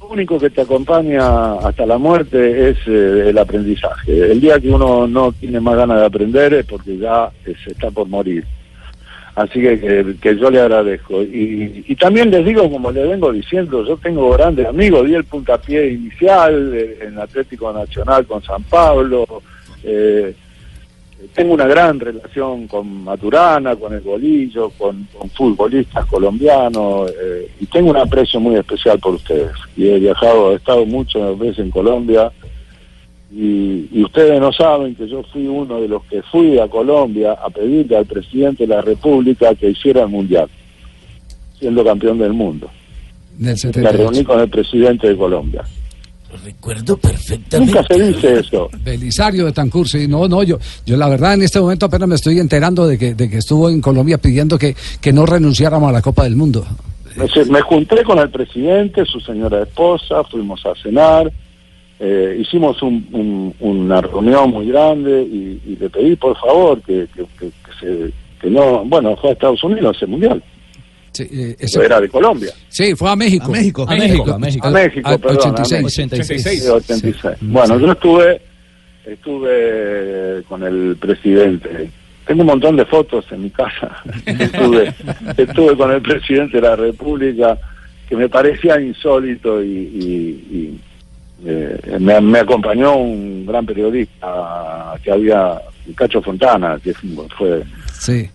lo 0.00 0.08
único 0.08 0.38
que 0.38 0.50
te 0.50 0.62
acompaña 0.62 1.54
hasta 1.54 1.84
la 1.86 1.98
muerte 1.98 2.70
es 2.70 2.78
eh, 2.86 3.28
el 3.28 3.38
aprendizaje. 3.38 4.32
El 4.32 4.40
día 4.40 4.58
que 4.58 4.70
uno 4.70 5.06
no 5.06 5.32
tiene 5.32 5.60
más 5.60 5.76
ganas 5.76 6.00
de 6.00 6.06
aprender 6.06 6.54
es 6.54 6.66
porque 6.66 6.96
ya 6.96 7.30
eh, 7.44 7.54
se 7.62 7.72
está 7.72 7.90
por 7.90 8.08
morir. 8.08 8.44
Así 9.34 9.60
que, 9.60 10.16
que, 10.20 10.36
yo 10.36 10.50
le 10.50 10.60
agradezco. 10.60 11.22
Y, 11.22 11.84
y 11.86 11.94
también 11.94 12.28
les 12.28 12.44
digo, 12.44 12.68
como 12.68 12.90
les 12.90 13.08
vengo 13.08 13.30
diciendo, 13.30 13.84
yo 13.86 13.96
tengo 13.96 14.30
grandes 14.30 14.66
amigos, 14.66 15.06
di 15.06 15.14
el 15.14 15.22
puntapié 15.24 15.92
inicial 15.92 16.74
en 17.00 17.16
Atlético 17.20 17.72
Nacional 17.72 18.26
con 18.26 18.42
San 18.42 18.64
Pablo, 18.64 19.24
eh, 19.84 20.34
tengo 21.34 21.54
una 21.54 21.66
gran 21.66 21.98
relación 21.98 22.68
con 22.68 23.04
Maturana, 23.04 23.74
con 23.76 23.92
el 23.92 24.00
Bolillo, 24.00 24.70
con, 24.70 25.08
con 25.16 25.28
futbolistas 25.30 26.06
colombianos 26.06 27.10
eh, 27.10 27.50
y 27.60 27.66
tengo 27.66 27.90
un 27.90 27.96
aprecio 27.96 28.38
muy 28.38 28.54
especial 28.54 28.98
por 29.00 29.14
ustedes. 29.14 29.52
Y 29.76 29.88
he 29.88 29.98
viajado, 29.98 30.52
he 30.52 30.56
estado 30.56 30.86
muchas 30.86 31.36
veces 31.38 31.58
en 31.58 31.70
Colombia 31.70 32.30
y, 33.32 33.88
y 33.92 34.02
ustedes 34.04 34.40
no 34.40 34.52
saben 34.52 34.94
que 34.94 35.08
yo 35.08 35.22
fui 35.24 35.46
uno 35.46 35.80
de 35.80 35.88
los 35.88 36.04
que 36.04 36.22
fui 36.22 36.58
a 36.58 36.68
Colombia 36.68 37.32
a 37.32 37.50
pedirle 37.50 37.96
al 37.96 38.06
presidente 38.06 38.66
de 38.66 38.74
la 38.74 38.80
República 38.80 39.54
que 39.54 39.70
hiciera 39.70 40.02
el 40.02 40.08
Mundial, 40.08 40.48
siendo 41.58 41.84
campeón 41.84 42.18
del 42.18 42.32
mundo. 42.32 42.70
Del 43.36 43.50
Me 43.50 43.56
78. 43.56 43.96
reuní 43.96 44.24
con 44.24 44.40
el 44.40 44.48
presidente 44.48 45.08
de 45.08 45.16
Colombia. 45.16 45.64
Recuerdo 46.44 46.96
perfectamente. 46.98 47.74
Nunca 47.74 47.86
se 47.94 48.02
dice 48.12 48.32
eso. 48.40 48.68
Belisario 48.84 49.46
de 49.46 49.52
Tancur, 49.52 49.88
sí, 49.88 50.06
no, 50.06 50.28
no, 50.28 50.42
yo, 50.42 50.58
yo 50.84 50.96
la 50.96 51.08
verdad 51.08 51.34
en 51.34 51.42
este 51.42 51.60
momento 51.60 51.86
apenas 51.86 52.08
me 52.08 52.14
estoy 52.16 52.38
enterando 52.38 52.86
de 52.86 52.98
que, 52.98 53.14
de 53.14 53.30
que 53.30 53.38
estuvo 53.38 53.70
en 53.70 53.80
Colombia 53.80 54.18
pidiendo 54.18 54.58
que, 54.58 54.76
que 55.00 55.12
no 55.12 55.24
renunciáramos 55.26 55.88
a 55.88 55.92
la 55.92 56.02
Copa 56.02 56.24
del 56.24 56.36
Mundo. 56.36 56.66
Me, 57.16 57.44
me 57.46 57.60
junté 57.62 58.04
con 58.04 58.18
el 58.18 58.30
presidente, 58.30 59.04
su 59.04 59.18
señora 59.20 59.62
esposa, 59.62 60.22
fuimos 60.24 60.64
a 60.66 60.74
cenar, 60.80 61.32
eh, 61.98 62.38
hicimos 62.40 62.80
un- 62.82 63.08
un- 63.12 63.54
una 63.60 64.00
reunión 64.00 64.50
muy 64.50 64.68
grande 64.68 65.22
y, 65.22 65.60
y 65.66 65.76
le 65.80 65.90
pedí 65.90 66.14
por 66.14 66.36
favor 66.38 66.80
que, 66.82 67.08
que, 67.14 67.24
que- 67.38 67.50
que 67.50 67.72
se, 67.80 68.12
que 68.40 68.50
no, 68.50 68.84
bueno, 68.84 69.16
fue 69.16 69.30
a 69.30 69.32
Estados 69.32 69.64
Unidos 69.64 69.96
ese 69.96 70.06
mundial, 70.06 70.40
Sí, 71.26 71.28
eh, 71.32 71.56
ese- 71.58 71.84
era 71.84 72.00
de 72.00 72.08
Colombia, 72.08 72.50
sí, 72.68 72.94
fue 72.94 73.10
a 73.10 73.16
México. 73.16 73.46
A 73.46 73.48
México. 73.50 73.82
A 73.88 73.94
México, 73.96 74.32
a 74.34 74.38
México. 74.38 74.66
a 74.66 74.70
México, 74.70 75.18
perdón, 75.18 75.36
a 75.58 75.62
86. 75.62 75.82
México. 75.82 75.86
86. 75.86 76.62
Sí, 76.62 76.68
86. 76.68 77.36
Bueno, 77.40 77.78
yo 77.78 77.92
estuve, 77.92 78.40
estuve 79.06 80.42
con 80.48 80.62
el 80.62 80.96
presidente. 81.00 81.90
Tengo 82.26 82.42
un 82.42 82.46
montón 82.48 82.76
de 82.76 82.84
fotos 82.84 83.24
en 83.32 83.42
mi 83.42 83.50
casa. 83.50 83.96
estuve, 84.26 84.94
estuve 85.36 85.76
con 85.76 85.90
el 85.92 86.02
presidente 86.02 86.58
de 86.60 86.62
la 86.68 86.76
República, 86.76 87.58
que 88.08 88.16
me 88.16 88.28
parecía 88.28 88.80
insólito 88.80 89.62
y, 89.62 89.66
y- 89.68 90.44
y, 90.56 90.80
eh, 91.46 91.96
me, 92.00 92.20
me 92.20 92.38
acompañó 92.40 92.96
un 92.96 93.46
gran 93.46 93.64
periodista 93.64 94.94
que 95.02 95.10
había, 95.10 95.58
Cacho 95.94 96.20
Fontana, 96.20 96.78
que 96.82 96.92
fue 96.94 97.62
Sí. 97.98 98.28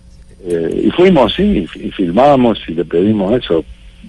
Eh, 0.46 0.82
y 0.86 0.90
fuimos, 0.90 1.34
sí, 1.34 1.66
y 1.74 1.90
filmamos 1.90 2.58
y 2.68 2.72
le 2.74 2.84
pedimos 2.84 3.32
eso. 3.42 3.64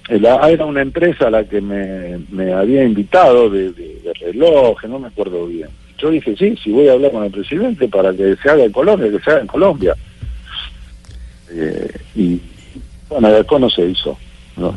Eh, 0.08 0.18
la- 0.20 0.48
era 0.50 0.64
una 0.66 0.82
empresa 0.82 1.28
a 1.28 1.30
la 1.30 1.44
que 1.44 1.60
me, 1.60 2.18
me 2.30 2.52
había 2.52 2.84
invitado 2.84 3.48
de, 3.50 3.72
de, 3.72 4.00
de 4.04 4.12
relojes, 4.20 4.88
no 4.90 4.98
me 4.98 5.08
acuerdo 5.08 5.46
bien. 5.46 5.68
Yo 5.98 6.10
dije, 6.10 6.34
sí, 6.38 6.54
sí, 6.62 6.70
voy 6.72 6.88
a 6.88 6.92
hablar 6.92 7.10
con 7.12 7.24
el 7.24 7.30
presidente 7.30 7.88
para 7.88 8.12
que 8.12 8.36
se 8.42 8.50
haga 8.50 8.64
en 8.64 8.72
Colombia, 8.72 9.10
que 9.10 9.18
se 9.24 9.30
haga 9.30 9.40
en 9.40 9.46
Colombia. 9.46 9.94
Eh, 11.50 11.90
y 12.14 12.40
bueno, 13.08 13.28
después 13.30 13.60
no 13.60 13.70
se 13.70 13.86
hizo. 13.86 14.18
No, 14.56 14.74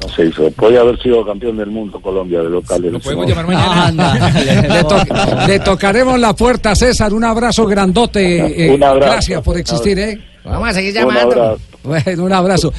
no 0.00 0.08
se 0.08 0.26
hizo. 0.26 0.50
Podía 0.52 0.80
haber 0.80 1.00
sido 1.02 1.24
campeón 1.26 1.56
del 1.56 1.68
mundo 1.70 2.00
Colombia 2.00 2.42
de 2.42 2.50
local. 2.50 2.82
Lo 2.82 2.98
podemos 3.00 3.26
llamar 3.28 3.46
mañana. 3.46 4.30
Le, 4.68 4.84
to- 4.84 5.46
le 5.48 5.58
tocaremos 5.60 6.18
la 6.18 6.32
puerta, 6.34 6.74
César. 6.74 7.12
Un 7.12 7.24
abrazo 7.24 7.66
grandote. 7.66 8.66
eh, 8.66 8.70
Un 8.74 8.82
abrazo. 8.82 9.12
Gracias 9.12 9.42
por 9.42 9.58
existir, 9.58 9.98
¿eh? 9.98 10.18
Vamos 10.44 10.68
a 10.68 10.72
seguir 10.74 10.90
Un 10.90 11.08
llamando. 11.08 11.42
abrazo. 11.42 11.60
Bueno, 11.82 12.24
un 12.24 12.32
abrazo. 12.34 12.74